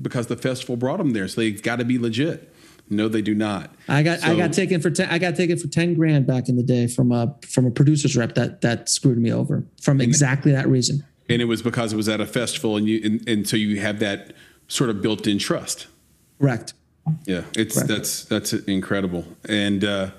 [0.00, 1.28] because the festival brought them there.
[1.28, 2.52] So they've got to be legit.
[2.90, 3.70] No, they do not.
[3.88, 6.48] I got so, I got taken for ten, I got taken for ten grand back
[6.48, 10.00] in the day from a from a producer's rep that that screwed me over from
[10.00, 11.04] exactly that reason.
[11.28, 13.80] And it was because it was at a festival, and you and, and so you
[13.80, 14.32] have that
[14.68, 15.86] sort of built-in trust.
[16.40, 16.72] Correct.
[17.26, 17.88] Yeah, it's Correct.
[17.88, 20.10] that's that's incredible, and uh,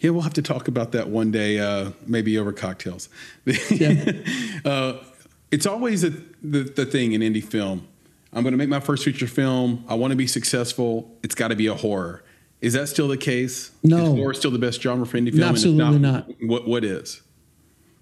[0.00, 3.08] yeah, we'll have to talk about that one day, uh, maybe over cocktails.
[3.70, 4.12] Yeah.
[4.64, 4.94] uh,
[5.50, 6.10] it's always a,
[6.42, 7.86] the the thing in indie film
[8.32, 9.84] I'm going to make my first feature film.
[9.88, 11.16] I want to be successful.
[11.22, 12.24] It's got to be a horror.
[12.60, 13.70] Is that still the case?
[13.82, 13.98] No.
[13.98, 15.48] Is horror still the best genre for indie film?
[15.48, 16.34] Absolutely not, not.
[16.42, 17.22] What What is?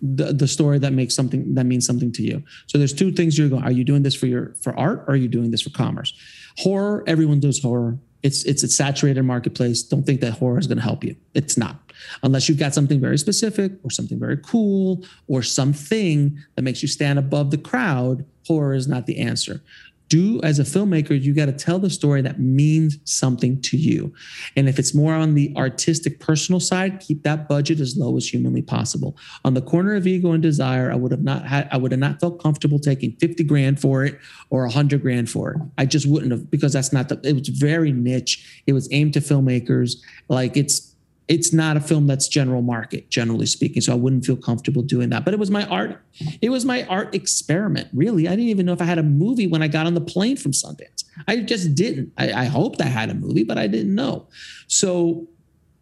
[0.03, 2.43] The, the story that makes something that means something to you.
[2.67, 3.65] So there's two things you're going.
[3.65, 6.13] Are you doing this for your for art or are you doing this for commerce?
[6.59, 7.99] Horror, everyone does horror.
[8.23, 9.83] It's it's a saturated marketplace.
[9.83, 11.17] Don't think that horror is going to help you.
[11.35, 11.81] It's not.
[12.23, 16.89] Unless you've got something very specific or something very cool or something that makes you
[16.89, 19.63] stand above the crowd, horror is not the answer
[20.09, 24.13] do as a filmmaker you got to tell the story that means something to you.
[24.57, 28.29] And if it's more on the artistic personal side keep that budget as low as
[28.29, 29.17] humanly possible.
[29.45, 32.01] On the corner of ego and desire i would have not had i would have
[32.01, 34.19] not felt comfortable taking 50 grand for it
[34.51, 35.61] or 100 grand for it.
[35.79, 38.63] I just wouldn't have because that's not the it was very niche.
[38.67, 39.97] It was aimed to filmmakers.
[40.29, 40.96] Like it's
[41.29, 45.11] it's not a film that's general market generally speaking so i wouldn't feel comfortable doing
[45.11, 45.25] that.
[45.25, 46.01] But it was my art
[46.41, 48.27] it was my art experiment really.
[48.27, 50.37] I didn't even know if i had a movie when i got on the plane
[50.37, 51.05] from sundance.
[51.27, 52.13] I just didn't.
[52.17, 54.29] I, I hoped i had a movie but i didn't know.
[54.67, 55.29] So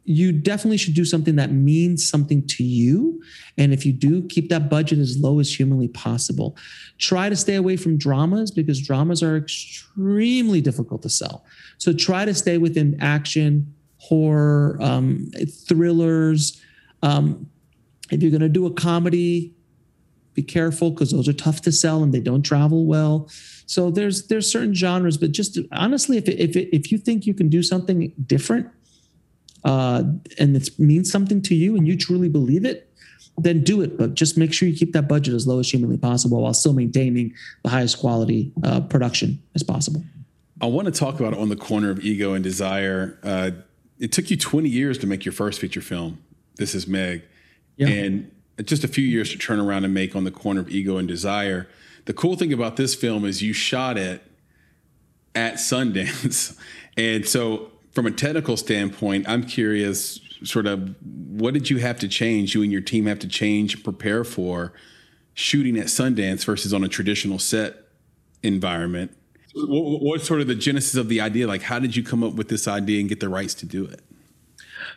[0.05, 3.23] you definitely should do something that means something to you.
[3.57, 6.57] And if you do keep that budget as low as humanly possible.
[6.99, 11.45] Try to stay away from dramas because dramas are extremely difficult to sell.
[11.79, 13.74] So try to stay within action
[14.09, 15.31] horror, um,
[15.67, 16.61] thrillers.
[17.03, 17.49] Um,
[18.11, 19.55] if you're going to do a comedy,
[20.35, 23.29] be careful because those are tough to sell and they don't travel well.
[23.67, 27.27] So there's there's certain genres, but just honestly, if it, if it, if you think
[27.27, 28.69] you can do something different,
[29.65, 30.03] uh,
[30.39, 32.93] and it means something to you, and you truly believe it,
[33.39, 33.97] then do it.
[33.97, 36.75] But just make sure you keep that budget as low as humanly possible while still
[36.75, 37.33] maintaining
[37.63, 40.05] the highest quality uh, production as possible.
[40.61, 43.19] I want to talk about on the corner of ego and desire.
[43.23, 43.51] Uh,
[43.99, 46.19] it took you 20 years to make your first feature film.
[46.57, 47.23] This is Meg,
[47.77, 47.89] yeah.
[47.89, 48.31] and
[48.65, 51.09] just a few years to turn around and make on the corner of ego and
[51.09, 51.69] desire.
[52.05, 54.23] The cool thing about this film is you shot it
[55.35, 56.57] at Sundance,
[56.97, 62.09] and so from a technical standpoint, I'm curious, sort of, what did you have to
[62.09, 62.55] change?
[62.55, 64.73] You and your team have to change, prepare for
[65.35, 67.77] shooting at Sundance versus on a traditional set
[68.43, 69.17] environment
[69.55, 71.47] what, what's sort of the genesis of the idea?
[71.47, 73.85] Like, how did you come up with this idea and get the rights to do
[73.85, 74.01] it?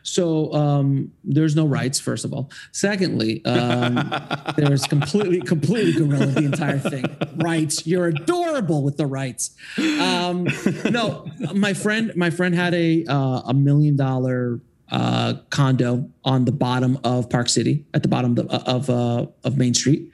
[0.03, 2.49] So um, there's no rights, first of all.
[2.71, 4.11] Secondly, um,
[4.57, 7.05] there's completely, completely guerrilla the entire thing.
[7.37, 9.55] Rights, you're adorable with the rights.
[9.77, 10.47] Um,
[10.89, 16.51] no, my friend, my friend had a uh, a million dollar uh, condo on the
[16.51, 20.11] bottom of Park City, at the bottom of of, uh, of Main Street,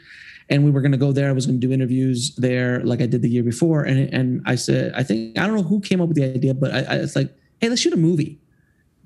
[0.49, 1.29] and we were going to go there.
[1.29, 3.83] I was going to do interviews there, like I did the year before.
[3.83, 6.53] And and I said, I think I don't know who came up with the idea,
[6.53, 8.39] but I, I it's like, hey, let's shoot a movie.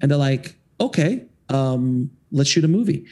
[0.02, 3.06] And they're like, okay, um, let's shoot a movie.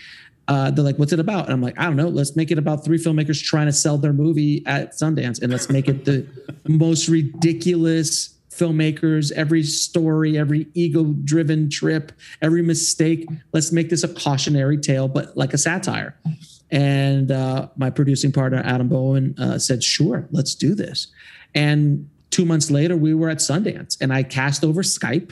[0.48, 1.46] Uh, they're like, what's it about?
[1.46, 2.08] And I'm like, I don't know.
[2.08, 5.70] Let's make it about three filmmakers trying to sell their movie at Sundance, and let's
[5.70, 6.28] make it the
[6.68, 12.12] most ridiculous filmmakers, every story, every ego driven trip,
[12.42, 13.28] every mistake.
[13.54, 16.16] Let's make this a cautionary tale, but like a satire.
[16.72, 21.07] And uh, my producing partner, Adam Bowen, uh, said, Sure, let's do this.
[21.53, 25.32] And two months later, we were at Sundance and I cast over Skype.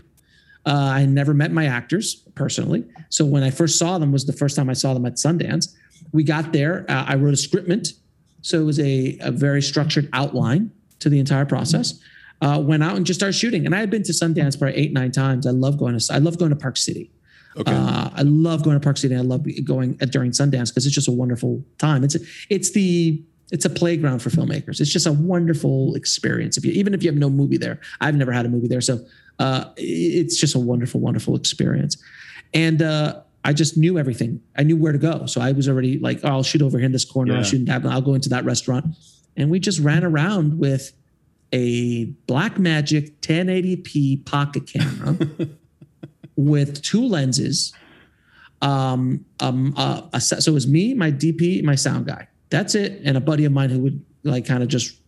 [0.65, 2.85] Uh, I never met my actors personally.
[3.09, 5.75] So when I first saw them was the first time I saw them at Sundance.
[6.13, 6.85] We got there.
[6.89, 7.93] Uh, I wrote a scriptment.
[8.41, 11.99] So it was a, a very structured outline to the entire process.
[12.41, 13.65] Uh, went out and just started shooting.
[13.65, 15.47] And I had been to Sundance probably eight, nine times.
[15.47, 17.11] I love going to I love going to Park City.
[17.57, 17.71] Okay.
[17.71, 19.13] Uh, I love going to Park City.
[19.13, 22.03] And I love going at, during Sundance because it's just a wonderful time.
[22.03, 22.17] It's
[22.49, 24.79] it's the it's a playground for filmmakers.
[24.81, 26.57] It's just a wonderful experience.
[26.57, 28.81] If you even if you have no movie there, I've never had a movie there,
[28.81, 28.99] so
[29.39, 32.01] uh, it's just a wonderful, wonderful experience.
[32.53, 34.41] And uh, I just knew everything.
[34.57, 36.85] I knew where to go, so I was already like, oh, I'll shoot over here
[36.85, 37.33] in this corner.
[37.33, 37.39] Yeah.
[37.39, 37.85] I'll shoot in that.
[37.85, 38.85] I'll go into that restaurant,
[39.37, 40.91] and we just ran around with
[41.51, 45.17] a Blackmagic 1080p pocket camera.
[46.35, 47.73] with two lenses.
[48.61, 52.27] Um, um, uh, a, so it was me, my DP, my sound guy.
[52.49, 54.99] That's it, and a buddy of mine who would like kind of just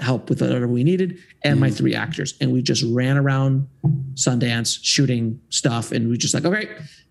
[0.00, 1.60] help with whatever we needed, and mm.
[1.60, 2.34] my three actors.
[2.40, 3.66] And we just ran around
[4.14, 6.68] Sundance shooting stuff, and we just like, okay,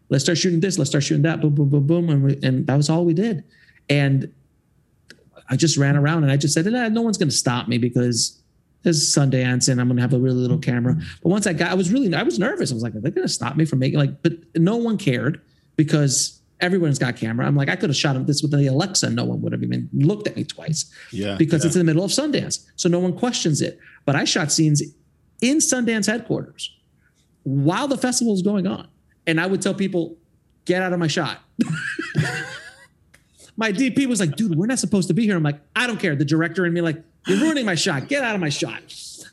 [0.09, 2.67] let's start shooting this, let's start shooting that, boom, boom, boom, boom, and we, and
[2.67, 3.43] that was all we did.
[3.89, 4.31] And
[5.49, 8.41] I just ran around, and I just said, no one's going to stop me because
[8.83, 10.95] is Sundance and I'm going to have a really little camera.
[11.21, 12.71] But once I got, I was really, I was nervous.
[12.71, 14.97] I was like, are they going to stop me from making like, but no one
[14.97, 15.41] cared
[15.75, 17.45] because everyone's got camera.
[17.45, 19.09] I'm like, I could have shot this with the Alexa.
[19.09, 20.91] No one would have even looked at me twice.
[21.11, 21.35] Yeah.
[21.35, 21.67] Because yeah.
[21.67, 22.65] it's in the middle of Sundance.
[22.75, 23.79] So no one questions it.
[24.05, 24.81] But I shot scenes
[25.41, 26.75] in Sundance headquarters
[27.43, 28.87] while the festival is going on.
[29.25, 30.17] And I would tell people,
[30.65, 31.41] get out of my shot.
[33.57, 35.35] my DP was like, dude, we're not supposed to be here.
[35.35, 36.15] I'm like, I don't care.
[36.15, 38.07] The director and me, like, you're ruining my shot.
[38.07, 38.81] Get out of my shot.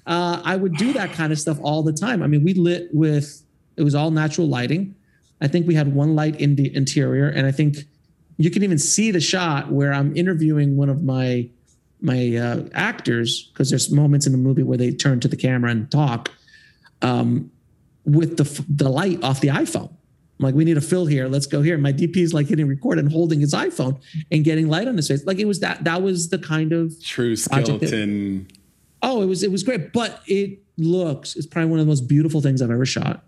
[0.07, 2.23] Uh, I would do that kind of stuff all the time.
[2.23, 3.43] I mean, we lit with
[3.77, 4.95] it was all natural lighting.
[5.41, 7.79] I think we had one light in the interior, and I think
[8.37, 11.49] you can even see the shot where I'm interviewing one of my
[12.01, 15.71] my uh, actors because there's moments in the movie where they turn to the camera
[15.71, 16.31] and talk
[17.03, 17.51] um,
[18.05, 19.93] with the the light off the iPhone.
[20.39, 21.29] I'm like, we need a fill here.
[21.29, 21.79] Let's go here.
[21.79, 24.01] My DP is like hitting record and holding his iPhone
[24.33, 25.25] and getting light on his face.
[25.25, 25.85] Like it was that.
[25.85, 28.47] That was the kind of true skeleton.
[28.49, 28.59] That,
[29.03, 31.37] oh, it was it was great, but it looks.
[31.37, 33.25] It's probably one of the most beautiful things I've ever shot.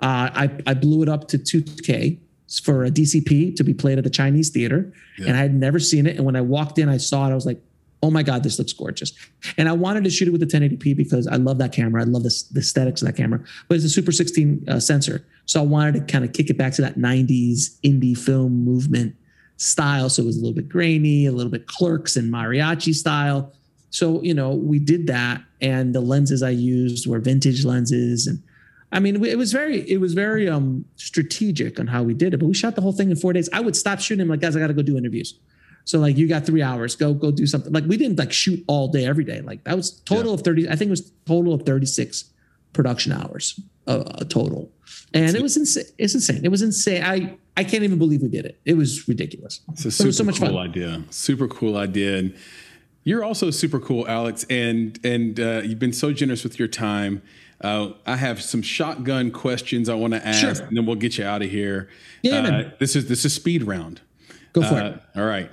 [0.00, 2.18] Uh, I I blew it up to 2K
[2.62, 5.28] for a DCP to be played at the Chinese theater, yeah.
[5.28, 6.16] and I had never seen it.
[6.16, 7.32] And when I walked in, I saw it.
[7.32, 7.60] I was like,
[8.04, 9.12] oh my God, this looks gorgeous.
[9.56, 12.02] And I wanted to shoot it with the 1080p because I love that camera.
[12.02, 15.26] I love the, the aesthetics of that camera, but it's a Super 16 uh, sensor.
[15.46, 19.16] So I wanted to kind of kick it back to that 90s indie film movement
[19.56, 20.10] style.
[20.10, 23.54] So it was a little bit grainy, a little bit clerks and mariachi style.
[23.88, 25.42] So, you know, we did that.
[25.62, 28.26] And the lenses I used were vintage lenses.
[28.26, 28.42] And
[28.92, 32.36] I mean, it was very, it was very um, strategic on how we did it.
[32.36, 33.48] But we shot the whole thing in four days.
[33.50, 34.20] I would stop shooting.
[34.20, 35.38] I'm like, guys, I got to go do interviews.
[35.84, 37.72] So like you got three hours, go go do something.
[37.72, 39.40] Like we didn't like shoot all day every day.
[39.40, 40.34] Like that was total yeah.
[40.34, 40.68] of thirty.
[40.68, 42.30] I think it was total of thirty six
[42.72, 44.70] production hours uh, total.
[45.12, 45.84] and it was insane.
[45.98, 46.44] It's insane.
[46.44, 47.02] It was insane.
[47.02, 48.58] I I can't even believe we did it.
[48.64, 49.60] It was ridiculous.
[49.72, 50.56] It's a super it was so much cool fun.
[50.56, 51.02] idea.
[51.10, 52.18] Super cool idea.
[52.18, 52.36] And
[53.04, 54.44] you're also super cool, Alex.
[54.50, 57.22] And and uh, you've been so generous with your time.
[57.60, 60.66] Uh, I have some shotgun questions I want to ask, sure.
[60.66, 61.88] and then we'll get you out of here.
[62.22, 64.00] Yeah, uh, this is this is speed round.
[64.52, 64.82] Go for it.
[64.82, 65.50] Uh, all right.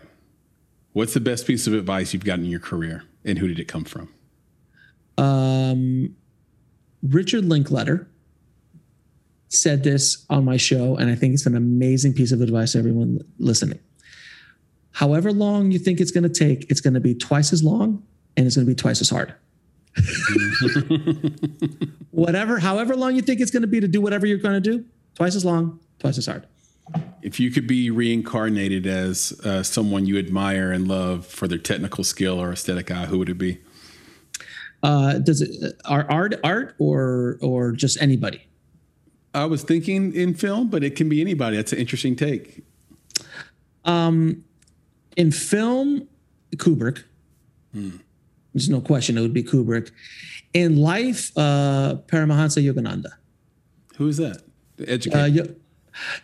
[0.94, 3.68] What's the best piece of advice you've gotten in your career, and who did it
[3.68, 4.14] come from?
[5.18, 6.16] Um,
[7.02, 8.08] Richard Linklater
[9.48, 12.80] said this on my show, and I think it's an amazing piece of advice, to
[12.80, 13.80] everyone listening.
[14.92, 18.04] However long you think it's going to take, it's going to be twice as long
[18.36, 19.34] and it's going to be twice as hard.
[22.12, 24.72] whatever, however long you think it's going to be to do whatever you're going to
[24.72, 24.86] do,
[25.16, 26.46] twice as long, twice as hard.
[27.24, 32.04] If you could be reincarnated as uh, someone you admire and love for their technical
[32.04, 33.60] skill or aesthetic eye, who would it be?
[34.84, 38.48] Uh, does it uh, art art or or just anybody?
[39.34, 41.58] I was thinking in film, but it can be anybody.
[41.58, 42.64] That's an interesting take.
[43.86, 44.44] Um,
[45.16, 46.08] in film,
[46.56, 47.04] Kubrick.
[47.74, 47.98] Hmm.
[48.54, 49.92] There's no question it would be Kubrick.
[50.54, 53.12] In life, uh, Paramahansa Yogananda.
[53.96, 54.42] Who is that?
[54.76, 55.44] The educator.
[55.44, 55.54] Uh,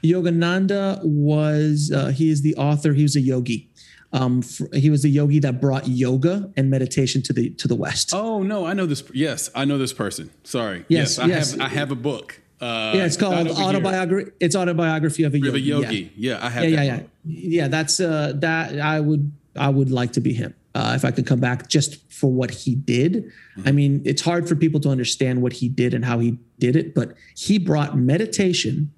[0.04, 2.94] Yogananda was uh, he is the author.
[2.94, 3.70] He was a yogi.
[4.14, 7.76] Um, for, he was the yogi that brought yoga and meditation to the to the
[7.76, 8.14] West.
[8.14, 9.04] Oh no, I know this.
[9.14, 10.32] Yes, I know this person.
[10.44, 10.86] Sorry.
[10.88, 11.52] Yes, yes, I yes.
[11.52, 12.42] have I have a book.
[12.60, 14.32] Uh, yeah, it's called autobiography.
[14.40, 15.50] It's autobiography of a yogi.
[15.50, 16.12] Of a yogi.
[16.16, 16.38] Yeah.
[16.38, 16.64] yeah, I have.
[16.64, 17.68] Yeah, yeah, yeah, yeah.
[17.68, 18.80] That's uh, that.
[18.80, 22.10] I would, I would like to be him uh, if I could come back just
[22.12, 23.26] for what he did.
[23.58, 23.68] Mm-hmm.
[23.68, 26.76] I mean, it's hard for people to understand what he did and how he did
[26.76, 28.92] it, but he brought meditation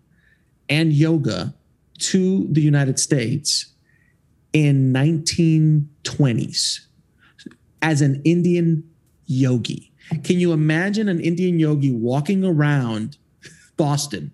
[0.70, 1.54] and yoga
[2.00, 3.74] to the United States
[4.54, 6.86] in 1920s
[7.82, 8.84] as an Indian
[9.26, 9.92] yogi.
[10.24, 13.18] Can you imagine an Indian yogi walking around
[13.80, 14.32] Boston.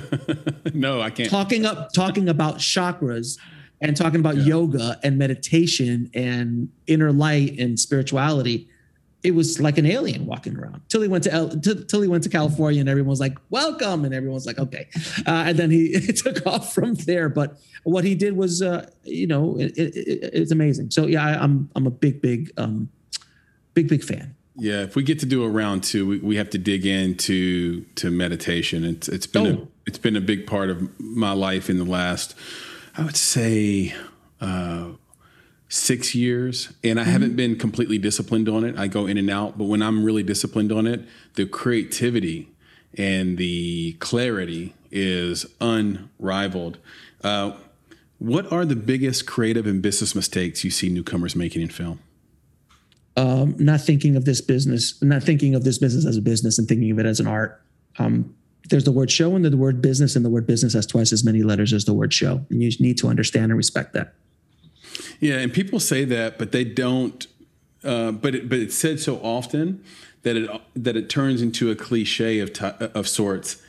[0.72, 1.28] no, I can't.
[1.28, 3.38] Talking up, talking about chakras
[3.82, 4.44] and talking about yeah.
[4.44, 8.66] yoga and meditation and inner light and spirituality.
[9.22, 12.08] It was like an alien walking around till he went to El, till, till he
[12.08, 14.88] went to California and everyone was like, "Welcome," and everyone was like, "Okay,"
[15.26, 17.28] uh, and then he took off from there.
[17.28, 19.92] But what he did was, uh, you know, it, it,
[20.32, 20.90] it's amazing.
[20.90, 22.88] So yeah, I, I'm I'm a big big um,
[23.74, 24.34] big big fan.
[24.60, 27.82] Yeah, if we get to do a round two, we, we have to dig into
[27.96, 28.84] to meditation.
[28.84, 29.62] It's it's been oh.
[29.62, 32.34] a it's been a big part of my life in the last,
[32.96, 33.94] I would say,
[34.40, 34.90] uh,
[35.68, 37.12] six years, and I mm-hmm.
[37.12, 38.78] haven't been completely disciplined on it.
[38.78, 41.02] I go in and out, but when I'm really disciplined on it,
[41.34, 42.50] the creativity
[42.96, 46.78] and the clarity is unrivaled.
[47.22, 47.52] Uh,
[48.18, 52.00] what are the biggest creative and business mistakes you see newcomers making in film?
[53.18, 56.68] um, not thinking of this business, not thinking of this business as a business and
[56.68, 57.60] thinking of it as an art.
[57.98, 58.32] Um,
[58.70, 61.24] there's the word show and the word business, and the word business has twice as
[61.24, 62.46] many letters as the word show.
[62.48, 64.14] And you need to understand and respect that.
[65.20, 67.26] Yeah, and people say that, but they don't.
[67.84, 69.82] Uh, but it, but it's said so often
[70.22, 73.62] that it that it turns into a cliche of t- of sorts.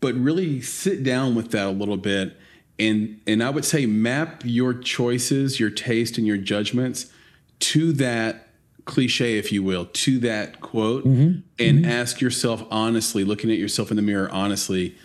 [0.00, 2.36] But really sit down with that a little bit,
[2.78, 7.12] and and I would say map your choices, your taste, and your judgments
[7.60, 8.48] to that
[8.84, 11.40] cliche, if you will, to that quote mm-hmm.
[11.58, 11.90] and mm-hmm.
[11.90, 14.96] ask yourself honestly, looking at yourself in the mirror honestly,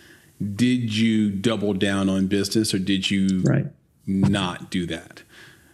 [0.54, 3.66] did you double down on business or did you right.
[4.06, 5.22] not do that?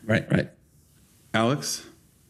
[0.06, 0.50] Right, right.
[1.32, 1.84] Alex?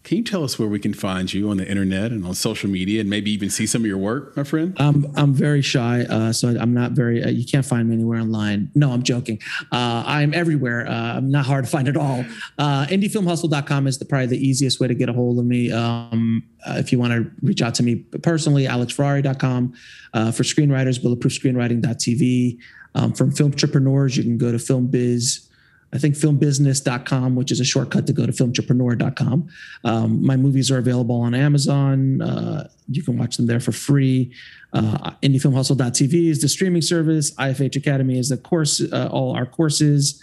[0.04, 2.68] Can you tell us where we can find you on the internet and on social
[2.68, 4.76] media, and maybe even see some of your work, my friend?
[4.76, 7.24] I'm I'm very shy, uh, so I'm not very.
[7.24, 8.70] Uh, you can't find me anywhere online.
[8.74, 9.40] No, I'm joking.
[9.72, 10.86] Uh, I'm everywhere.
[10.86, 12.22] Uh, I'm not hard to find at all.
[12.58, 15.72] Uh, IndieFilmHustle.com is the, probably the easiest way to get a hold of me.
[15.72, 19.72] Um, uh, if you want to reach out to me personally, AlexFerrari.com.
[20.12, 22.58] Uh, for screenwriters, BulletproofScreenwriting.tv.
[22.94, 25.48] Um, from film entrepreneurs, you can go to FilmBiz
[25.94, 29.48] I think filmbusiness.com, which is a shortcut to go to filmentrepreneur.com.
[29.84, 32.20] Um, my movies are available on Amazon.
[32.20, 34.32] Uh, you can watch them there for free.
[34.72, 37.32] Uh, IndieFilmHustle.tv is the streaming service.
[37.36, 40.20] IFH Academy is the course, uh, all our courses.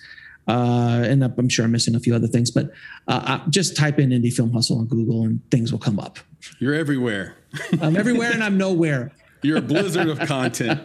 [0.48, 2.72] Uh, and I'm sure I'm missing a few other things, but
[3.08, 6.20] uh, just type in Indie Film Hustle on Google and things will come up.
[6.60, 7.38] You're everywhere.
[7.82, 9.14] I'm everywhere and I'm nowhere.
[9.44, 10.82] You're a blizzard of content,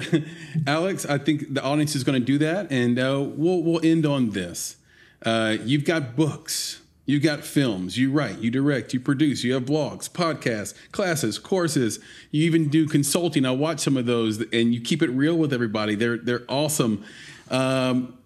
[0.66, 1.04] Alex.
[1.06, 4.30] I think the audience is going to do that, and uh, we'll we'll end on
[4.30, 4.76] this.
[5.24, 9.64] Uh, you've got books, you got films, you write, you direct, you produce, you have
[9.64, 11.98] blogs, podcasts, classes, courses.
[12.30, 13.44] You even do consulting.
[13.44, 15.96] I watch some of those, and you keep it real with everybody.
[15.96, 17.04] They're they're awesome.
[17.50, 18.16] Um,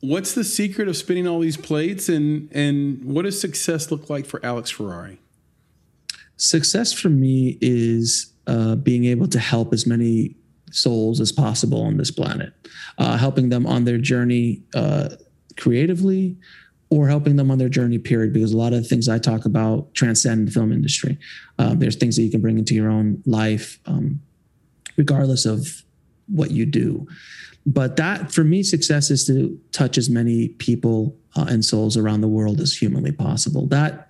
[0.00, 4.26] what's the secret of spinning all these plates, and and what does success look like
[4.26, 5.18] for Alex Ferrari?
[6.36, 10.36] Success for me is uh, being able to help as many
[10.70, 12.52] souls as possible on this planet,
[12.98, 15.08] uh, helping them on their journey uh,
[15.56, 16.36] creatively
[16.90, 18.32] or helping them on their journey, period.
[18.32, 21.18] Because a lot of the things I talk about transcend the film industry.
[21.58, 24.20] Um, there's things that you can bring into your own life, um,
[24.96, 25.82] regardless of
[26.26, 27.06] what you do.
[27.66, 32.20] But that, for me, success is to touch as many people uh, and souls around
[32.20, 33.66] the world as humanly possible.
[33.68, 34.03] That,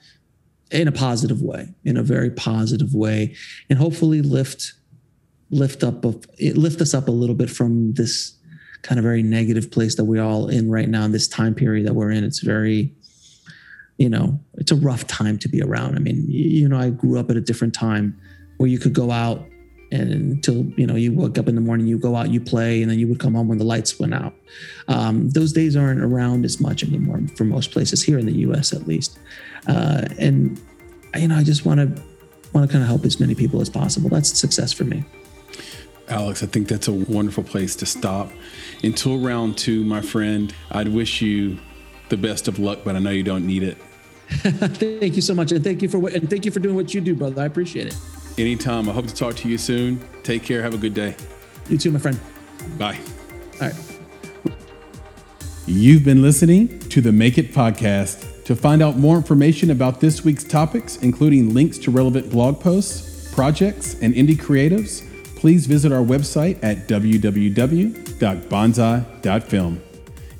[0.71, 3.35] in a positive way, in a very positive way,
[3.69, 4.75] and hopefully lift
[5.51, 6.05] lift up
[6.41, 8.37] lift us up a little bit from this
[8.83, 11.87] kind of very negative place that we're all in right now in this time period
[11.87, 12.23] that we're in.
[12.23, 12.93] It's very,
[13.97, 15.97] you know, it's a rough time to be around.
[15.97, 18.21] I mean, you know, I grew up at a different time
[18.59, 19.47] where you could go out
[19.93, 22.83] and until you know you woke up in the morning you go out you play
[22.83, 24.35] and then you would come home when the lights went out.
[24.89, 28.73] Um, those days aren't around as much anymore for most places here in the us
[28.73, 29.19] at least.
[29.67, 30.61] Uh, and
[31.17, 32.03] you know i just want to
[32.53, 34.09] want to kind of help as many people as possible.
[34.09, 35.05] That's success for me.
[36.09, 38.31] Alex i think that's a wonderful place to stop.
[38.83, 41.59] Until round two my friend i'd wish you
[42.11, 43.79] the best of luck but i know you don't need it.
[44.29, 46.95] Thank you so much and thank you for what and thank you for doing what
[46.95, 47.43] you do brother.
[47.43, 47.97] I appreciate it
[48.37, 48.89] Anytime.
[48.89, 50.01] I hope to talk to you soon.
[50.23, 50.63] Take care.
[50.63, 51.15] Have a good day.
[51.69, 52.19] You too, my friend.
[52.79, 52.99] Bye.
[53.61, 53.75] All right.
[55.67, 58.33] You've been listening to the Make It Podcast.
[58.45, 63.33] To find out more information about this week's topics, including links to relevant blog posts,
[63.33, 65.03] projects, and indie creatives,
[65.37, 69.83] please visit our website at www.bonsai.film.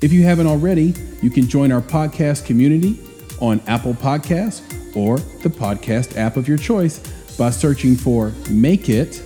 [0.01, 0.93] If you haven't already,
[1.23, 2.99] you can join our podcast community
[3.39, 4.61] on Apple Podcasts
[4.95, 7.01] or the podcast app of your choice
[7.37, 9.21] by searching for Make It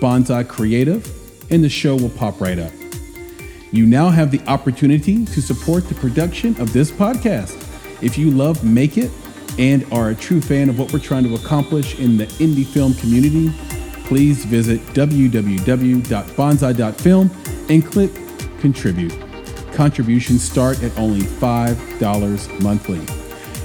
[0.00, 1.06] Bonsai Creative,
[1.50, 2.72] and the show will pop right up.
[3.72, 7.56] You now have the opportunity to support the production of this podcast.
[8.02, 9.10] If you love Make It
[9.58, 12.94] and are a true fan of what we're trying to accomplish in the indie film
[12.94, 13.52] community,
[14.04, 17.30] please visit www.bonsai.film
[17.68, 18.10] and click
[18.58, 19.14] Contribute.
[19.72, 23.19] Contributions start at only $5 monthly.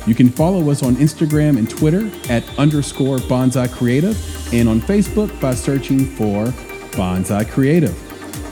[0.08, 5.40] You can follow us on Instagram and Twitter at underscore bonsai creative and on Facebook
[5.42, 6.46] by searching for
[6.96, 7.96] bonsai creative.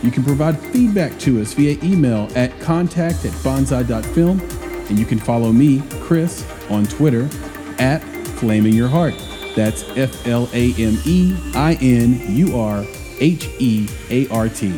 [0.04, 4.42] You can provide feedback to us via email at contact at bonsai.film
[4.90, 7.30] and you can follow me, Chris, on Twitter
[7.80, 8.00] at
[8.40, 9.14] Flaming Your Heart.
[9.56, 12.84] That's F L A M E I N U R
[13.20, 14.74] H E A R T.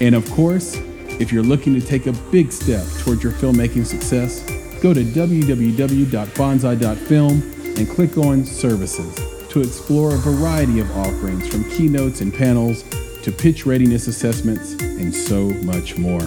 [0.00, 0.76] And of course,
[1.18, 4.44] if you're looking to take a big step towards your filmmaking success,
[4.84, 7.42] go to www.bonsai.film
[7.78, 9.14] and click on Services
[9.48, 12.84] to explore a variety of offerings from keynotes and panels
[13.22, 16.20] to pitch readiness assessments and so much more.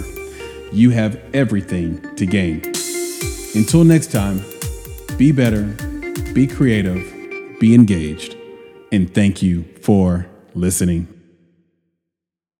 [0.71, 2.63] You have everything to gain.
[3.53, 4.41] Until next time,
[5.17, 5.65] be better,
[6.33, 7.03] be creative,
[7.59, 8.35] be engaged,
[8.91, 10.25] and thank you for
[10.55, 11.16] listening.